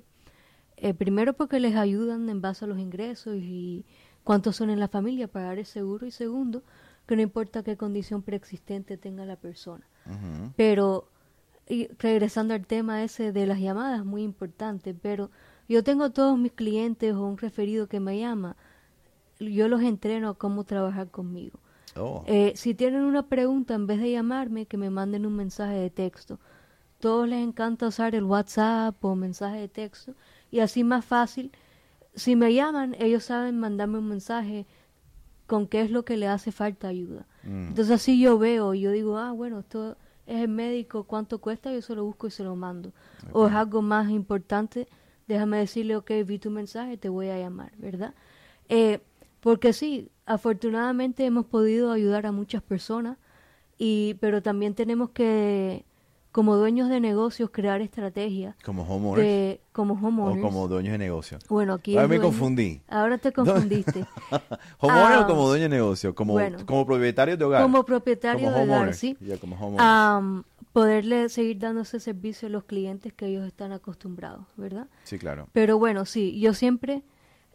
Eh, 0.83 0.95
primero 0.95 1.33
porque 1.33 1.59
les 1.59 1.75
ayudan 1.75 2.27
en 2.27 2.41
base 2.41 2.65
a 2.65 2.67
los 2.67 2.79
ingresos 2.79 3.35
y 3.37 3.85
cuántos 4.23 4.55
son 4.55 4.71
en 4.71 4.79
la 4.79 4.87
familia 4.87 5.27
pagar 5.27 5.59
el 5.59 5.67
seguro. 5.67 6.07
Y 6.07 6.11
segundo, 6.11 6.63
que 7.05 7.15
no 7.15 7.21
importa 7.21 7.61
qué 7.61 7.77
condición 7.77 8.23
preexistente 8.23 8.97
tenga 8.97 9.23
la 9.23 9.35
persona. 9.35 9.85
Pero, 10.55 11.07
y 11.69 11.87
regresando 11.99 12.55
al 12.55 12.65
tema 12.65 13.03
ese 13.03 13.31
de 13.31 13.45
las 13.45 13.59
llamadas, 13.59 14.03
muy 14.03 14.23
importante, 14.23 14.95
pero 14.95 15.29
yo 15.69 15.83
tengo 15.83 16.09
todos 16.09 16.37
mis 16.39 16.51
clientes 16.51 17.13
o 17.13 17.27
un 17.27 17.37
referido 17.37 17.87
que 17.87 17.99
me 17.99 18.19
llama, 18.19 18.57
yo 19.39 19.67
los 19.67 19.83
entreno 19.83 20.29
a 20.29 20.33
cómo 20.33 20.63
trabajar 20.63 21.11
conmigo. 21.11 21.59
Oh. 21.95 22.23
Eh, 22.25 22.53
si 22.55 22.73
tienen 22.73 23.03
una 23.03 23.27
pregunta, 23.27 23.75
en 23.75 23.85
vez 23.85 23.99
de 23.99 24.11
llamarme, 24.11 24.65
que 24.65 24.77
me 24.77 24.89
manden 24.89 25.27
un 25.27 25.35
mensaje 25.35 25.75
de 25.75 25.91
texto. 25.91 26.39
Todos 26.99 27.27
les 27.27 27.43
encanta 27.43 27.87
usar 27.87 28.15
el 28.15 28.23
WhatsApp 28.23 29.03
o 29.05 29.15
mensaje 29.15 29.59
de 29.59 29.67
texto 29.67 30.15
y 30.51 30.59
así 30.59 30.83
más 30.83 31.05
fácil. 31.05 31.51
Si 32.13 32.35
me 32.35 32.53
llaman, 32.53 32.95
ellos 32.99 33.23
saben 33.23 33.57
mandarme 33.59 33.97
un 33.99 34.09
mensaje 34.09 34.67
con 35.47 35.67
qué 35.67 35.81
es 35.81 35.91
lo 35.91 36.05
que 36.05 36.17
le 36.17 36.27
hace 36.27 36.51
falta 36.51 36.87
ayuda. 36.89 37.25
Mm. 37.43 37.69
Entonces 37.69 37.91
así 37.95 38.19
yo 38.21 38.37
veo, 38.37 38.73
yo 38.73 38.91
digo, 38.91 39.17
ah, 39.17 39.31
bueno, 39.31 39.59
esto 39.59 39.97
es 40.27 40.41
el 40.41 40.49
médico, 40.49 41.05
¿cuánto 41.05 41.39
cuesta? 41.39 41.73
Yo 41.73 41.81
se 41.81 41.95
lo 41.95 42.03
busco 42.03 42.27
y 42.27 42.31
se 42.31 42.43
lo 42.43 42.55
mando. 42.55 42.93
O 43.33 43.47
es 43.47 43.53
algo 43.53 43.81
más 43.81 44.09
importante, 44.09 44.87
déjame 45.27 45.57
decirle, 45.57 45.95
ok, 45.95 46.11
vi 46.25 46.39
tu 46.39 46.51
mensaje, 46.51 46.97
te 46.97 47.09
voy 47.09 47.29
a 47.29 47.39
llamar, 47.39 47.71
¿verdad? 47.77 48.13
Eh, 48.69 48.99
Porque 49.41 49.73
sí, 49.73 50.11
afortunadamente 50.25 51.25
hemos 51.25 51.45
podido 51.47 51.91
ayudar 51.91 52.25
a 52.27 52.31
muchas 52.31 52.61
personas, 52.61 53.17
y, 53.77 54.13
pero 54.19 54.41
también 54.41 54.75
tenemos 54.75 55.09
que, 55.09 55.85
como 56.31 56.55
dueños 56.55 56.89
de 56.89 56.99
negocios, 56.99 57.49
crear 57.51 57.81
estrategias. 57.81 58.55
Como 58.63 58.83
homeowners. 58.83 59.27
De, 59.27 59.61
como 59.73 59.93
homeowners. 59.95 60.39
O 60.39 60.47
como 60.47 60.67
dueños 60.67 60.93
de 60.93 60.97
negocio. 60.97 61.39
Bueno, 61.49 61.73
aquí 61.73 61.95
Ahora 61.95 62.07
me 62.07 62.15
dueño. 62.17 62.29
confundí. 62.31 62.81
Ahora 62.87 63.17
te 63.17 63.31
confundiste. 63.33 64.05
¿Homeowner 64.79 65.17
Ah, 65.17 65.21
o 65.21 65.27
como 65.27 65.47
dueño 65.47 65.63
de 65.63 65.69
negocio? 65.69 66.15
Como, 66.15 66.33
bueno. 66.33 66.57
como 66.65 66.85
propietario 66.85 67.35
de 67.37 67.43
hogar. 67.45 67.61
como 67.63 67.83
propietario 67.83 68.45
Como 68.45 68.57
de 68.57 68.63
hogar, 68.63 68.93
sí. 68.93 69.17
Ya, 69.19 69.37
como. 69.37 69.57
Am, 69.79 70.43
poderle 70.73 71.27
seguir 71.29 71.59
dando 71.59 71.81
ese 71.81 71.99
servicio 71.99 72.47
a 72.47 72.51
los 72.51 72.63
clientes 72.63 73.11
que 73.11 73.25
ellos 73.27 73.45
están 73.45 73.73
acostumbrados, 73.73 74.45
¿verdad? 74.55 74.87
sí, 75.03 75.17
claro. 75.19 75.47
Pero 75.51 75.77
bueno, 75.77 76.05
sí, 76.05 76.39
yo 76.39 76.53
siempre 76.53 77.03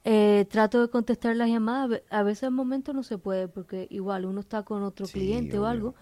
eh, 0.05 0.47
trato 0.51 0.83
de 0.83 0.91
contestar 0.91 1.35
las 1.35 1.49
llamadas. 1.49 2.03
A 2.11 2.23
veces 2.23 2.45
al 2.45 2.51
momento 2.51 2.93
no 2.93 3.03
se 3.03 3.17
puede 3.17 3.49
porque 3.49 3.87
igual 3.91 4.27
uno 4.27 4.41
está 4.41 4.65
con 4.65 4.83
otro 4.83 5.07
Sí, 5.07 5.15
cliente 5.15 5.59
o 5.59 5.65
algo. 5.65 5.95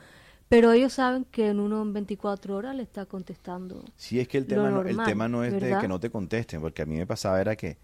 Pero 0.48 0.72
ellos 0.72 0.92
saben 0.92 1.24
que 1.24 1.48
en 1.48 1.58
uno 1.60 1.82
en 1.82 1.92
24 1.92 2.56
horas 2.56 2.76
le 2.76 2.82
está 2.82 3.06
contestando. 3.06 3.84
Sí, 3.96 4.20
es 4.20 4.28
que 4.28 4.38
el 4.38 4.46
tema, 4.46 4.70
no, 4.70 4.82
el 4.82 4.96
tema 5.02 5.28
no 5.28 5.42
es 5.44 5.52
de 5.52 5.76
que 5.78 5.88
no 5.88 5.98
te 6.00 6.10
contesten, 6.10 6.60
porque 6.60 6.82
a 6.82 6.86
mí 6.86 6.96
me 6.96 7.06
pasaba 7.06 7.40
era 7.40 7.56
que 7.56 7.76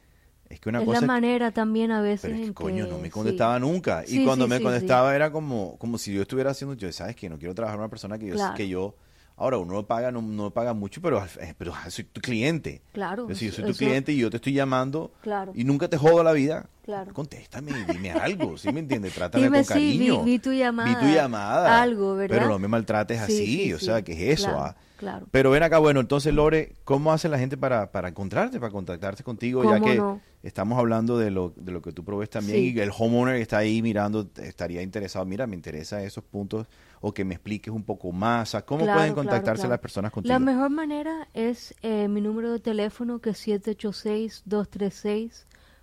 es 0.48 0.58
que 0.60 0.68
una 0.68 0.80
es 0.80 0.84
cosa 0.86 1.00
la 1.02 1.06
manera 1.06 1.52
también 1.52 1.92
a 1.92 2.00
veces 2.02 2.22
pero 2.22 2.34
es 2.34 2.40
que 2.40 2.46
en 2.48 2.54
coño, 2.54 2.84
que 2.84 2.90
no 2.90 2.98
me 2.98 3.06
sí. 3.06 3.10
contestaba 3.10 3.58
nunca. 3.58 4.04
Y 4.06 4.08
Sí, 4.08 4.24
cuando 4.24 4.46
sí, 4.46 4.50
me 4.50 4.60
contestaba 4.60 5.14
era 5.14 5.30
como, 5.32 5.76
como 5.78 5.96
si 5.98 6.12
yo 6.12 6.22
estuviera 6.22 6.50
haciendo, 6.50 6.74
yo, 6.74 6.92
¿sabes 6.92 7.16
que 7.16 7.28
No 7.28 7.38
quiero 7.38 7.54
trabajar 7.54 7.76
con 7.78 7.84
una 7.84 7.90
persona 7.90 8.18
que 8.18 8.26
yo, 8.26 8.34
Claro. 8.34 8.54
que 8.56 8.68
yo 8.68 8.94
ahora 9.40 9.56
uno 9.58 9.72
no 9.74 9.86
paga, 9.86 10.12
no, 10.12 10.22
no 10.22 10.50
paga 10.50 10.74
mucho, 10.74 11.00
pero, 11.00 11.24
eh, 11.40 11.54
pero 11.58 11.72
soy 11.88 12.04
tu 12.04 12.20
cliente. 12.20 12.82
Claro, 12.92 13.22
Es 13.24 13.28
decir, 13.30 13.48
yo 13.50 13.56
soy 13.56 13.64
eso- 13.64 13.72
tu 13.72 13.78
cliente 13.78 14.12
y 14.12 14.18
yo 14.18 14.30
te 14.30 14.36
estoy 14.36 14.52
llamando 14.52 15.10
Claro. 15.22 15.50
y 15.54 15.64
nunca 15.64 15.88
te 15.88 15.96
jodo 15.96 16.22
la 16.22 16.32
vida. 16.32 16.66
Claro. 16.84 17.12
Contéstame, 17.14 17.72
dime 17.88 18.10
algo, 18.12 18.56
¿sí 18.58 18.70
me 18.72 18.80
entiendes? 18.80 19.14
Trátame 19.14 19.44
Dime, 19.44 19.64
con 19.64 19.64
sí, 19.76 19.98
vi- 19.98 19.98
cariño. 20.08 20.24
vi 20.24 20.38
tu 20.38 20.52
llamada, 20.52 20.88
Vi 20.88 21.06
tu 21.06 21.12
llamada. 21.12 21.82
algo, 21.82 22.14
¿verdad? 22.16 22.36
Pero 22.36 22.48
no 22.48 22.58
me 22.58 22.68
maltrates 22.68 23.16
Sí, 23.18 23.22
así, 23.32 23.46
sí, 23.64 23.72
o 23.72 23.78
sea, 23.78 24.02
¿qué 24.02 24.12
es 24.12 24.40
eso? 24.40 24.48
Claro, 24.50 24.62
ah? 24.64 24.76
claro. 24.98 25.26
Pero 25.30 25.50
ven 25.50 25.62
acá, 25.62 25.78
bueno, 25.78 26.00
entonces 26.00 26.34
Lore, 26.34 26.74
¿cómo 26.84 27.12
hace 27.12 27.28
la 27.28 27.38
gente 27.38 27.56
para, 27.56 27.90
para 27.92 28.08
encontrarte, 28.08 28.60
para 28.60 28.72
contactarse 28.72 29.22
contigo? 29.24 29.62
Ya 29.64 29.70
¿Cómo 29.78 29.84
que 29.86 29.94
no? 29.96 30.20
Estamos 30.42 30.78
hablando 30.78 31.18
de 31.18 31.30
lo, 31.30 31.52
de 31.56 31.70
lo 31.72 31.82
que 31.82 31.92
tú 31.92 32.04
provees 32.04 32.30
también 32.30 32.56
Sí. 32.58 32.72
y 32.74 32.80
el 32.80 32.90
homeowner 32.96 33.36
que 33.36 33.42
está 33.42 33.58
ahí 33.58 33.82
mirando 33.82 34.28
estaría 34.36 34.80
interesado, 34.82 35.24
mira, 35.26 35.46
me 35.46 35.54
interesa 35.56 36.02
esos 36.02 36.24
puntos 36.24 36.66
o 37.00 37.12
que 37.12 37.24
me 37.24 37.34
expliques 37.34 37.72
un 37.72 37.82
poco 37.82 38.10
más. 38.12 38.56
¿Cómo 38.66 38.84
Claro, 38.84 38.98
pueden 39.00 39.14
contactarse 39.14 39.62
claro. 39.62 39.70
las 39.70 39.80
personas 39.80 40.12
contigo? 40.12 40.32
La 40.32 40.38
mejor 40.38 40.70
manera 40.70 41.28
es 41.34 41.74
eh, 41.82 42.08
mi 42.08 42.20
número 42.20 42.52
de 42.52 42.60
teléfono 42.60 43.20
que 43.20 43.30
es 43.30 43.46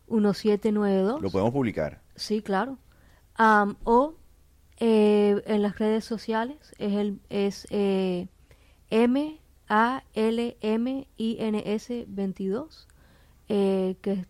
786-236-1792. 0.08 1.22
Lo 1.22 1.30
podemos 1.30 1.52
publicar. 1.54 2.02
Sí, 2.15 2.41
claro. 2.41 2.78
O 3.84 4.15
eh, 4.80 5.41
en 5.46 5.62
las 5.62 5.78
redes 5.80 6.06
sociales 6.06 6.58
es 6.78 6.93
el 6.93 7.20
es 7.30 7.67
eh, 7.70 8.28
M 8.89 9.39
A 9.70 10.04
L 10.13 10.58
M 10.62 11.08
I 11.17 11.38
N 11.39 11.63
S 11.65 12.06
22 12.08 12.88
eh, 13.50 13.96
que 14.02 14.26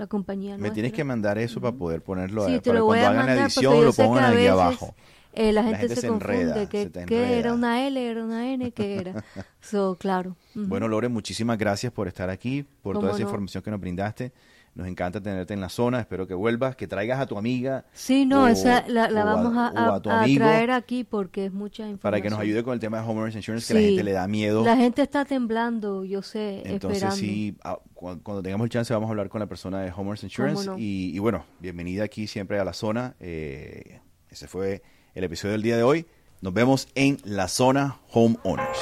la 0.00 0.06
compañía 0.08 0.56
Me 0.58 0.70
tienes 0.72 0.90
nuestra. 0.90 0.96
que 0.96 1.04
mandar 1.04 1.38
eso 1.38 1.60
para 1.60 1.76
poder 1.76 2.02
ponerlo 2.02 2.44
Sí, 2.46 2.52
ahí, 2.54 2.60
te 2.60 2.70
para 2.70 2.78
lo 2.80 2.84
voy 2.86 2.98
cuando 2.98 3.06
a 3.06 3.10
hagan 3.10 3.26
la 3.26 3.32
edición 3.44 3.84
lo 3.84 3.92
pongan 3.92 4.24
a 4.24 4.30
veces 4.30 4.50
abajo. 4.50 4.94
eh, 5.32 5.52
la 5.52 5.62
La 5.62 5.68
gente, 5.68 5.78
gente 5.78 5.94
se, 5.96 6.00
se 6.00 6.06
enreda, 6.08 6.64
confunde 6.64 6.66
se 6.66 6.68
que, 6.68 6.90
te 6.90 7.04
que 7.06 7.14
enreda. 7.16 7.38
era 7.38 7.54
una 7.54 7.86
L, 7.86 8.10
era 8.10 8.24
una 8.24 8.50
N, 8.52 8.72
que 8.72 8.96
era. 8.98 9.24
so, 9.60 9.96
claro. 9.96 10.36
Ujú. 10.56 10.66
Bueno, 10.66 10.88
Lore, 10.88 11.08
muchísimas 11.08 11.58
gracias 11.58 11.92
por 11.92 12.08
estar 12.08 12.30
aquí, 12.30 12.64
por 12.82 12.98
toda 12.98 13.10
esa 13.12 13.20
no. 13.20 13.24
información 13.24 13.62
que 13.62 13.70
nos 13.70 13.80
brindaste. 13.80 14.32
Nos 14.74 14.86
encanta 14.86 15.20
tenerte 15.20 15.52
en 15.52 15.60
la 15.60 15.68
zona. 15.68 15.98
Espero 16.00 16.26
que 16.28 16.34
vuelvas, 16.34 16.76
que 16.76 16.86
traigas 16.86 17.18
a 17.20 17.26
tu 17.26 17.36
amiga. 17.36 17.84
Sí, 17.92 18.24
no, 18.24 18.44
o- 18.44 18.46
esa 18.46 18.84
la, 18.86 19.10
la 19.10 19.24
o 19.24 19.28
a- 19.28 19.34
vamos 19.34 19.52
a, 19.56 20.00
tu 20.00 20.10
traer 20.36 20.70
aquí 20.70 21.02
porque 21.04 21.46
es 21.46 21.52
mucha 21.52 21.82
información. 21.82 21.98
para 22.00 22.20
que 22.22 22.30
nos 22.30 22.38
ayude 22.38 22.62
con 22.62 22.74
el 22.74 22.80
tema 22.80 22.98
de 22.98 23.02
homeowners 23.08 23.34
insurance, 23.34 23.66
que 23.66 23.74
la 23.74 23.84
gente 23.86 24.04
le 24.04 24.12
da 24.12 24.28
miedo. 24.28 24.64
La 24.64 24.76
gente 24.76 25.02
está 25.02 25.24
temblando, 25.24 26.04
yo 26.04 26.22
sé, 26.22 26.62
Entonces, 26.64 26.98
esperando. 27.02 27.16
sí, 27.16 27.56
ah, 27.64 27.78
cu- 27.94 28.20
cuando 28.22 28.42
tengamos 28.42 28.64
el 28.66 28.70
chance 28.70 28.94
vamos 28.94 29.08
a 29.08 29.10
hablar 29.10 29.28
con 29.28 29.40
la 29.40 29.46
persona 29.48 29.80
de 29.80 29.90
Homeowners 29.90 30.22
Insurance. 30.22 30.66
no? 30.66 30.78
Y, 30.78 31.10
y 31.14 31.18
bueno, 31.18 31.44
bienvenida 31.58 32.04
aquí 32.04 32.28
siempre 32.28 32.60
a 32.60 32.64
la 32.64 32.72
zona. 32.72 33.16
Eh, 33.18 34.00
ese 34.30 34.46
fue 34.46 34.82
el 35.14 35.24
episodio 35.24 35.52
del 35.52 35.62
día 35.62 35.76
de 35.76 35.82
hoy. 35.82 36.06
Nos 36.42 36.54
vemos 36.54 36.86
en 36.94 37.18
la 37.24 37.48
zona 37.48 37.96
Homeowners. 38.12 38.78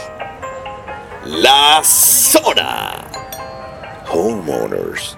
La 1.26 1.80
Zona. 1.82 3.04
Homeowners. 4.12 5.16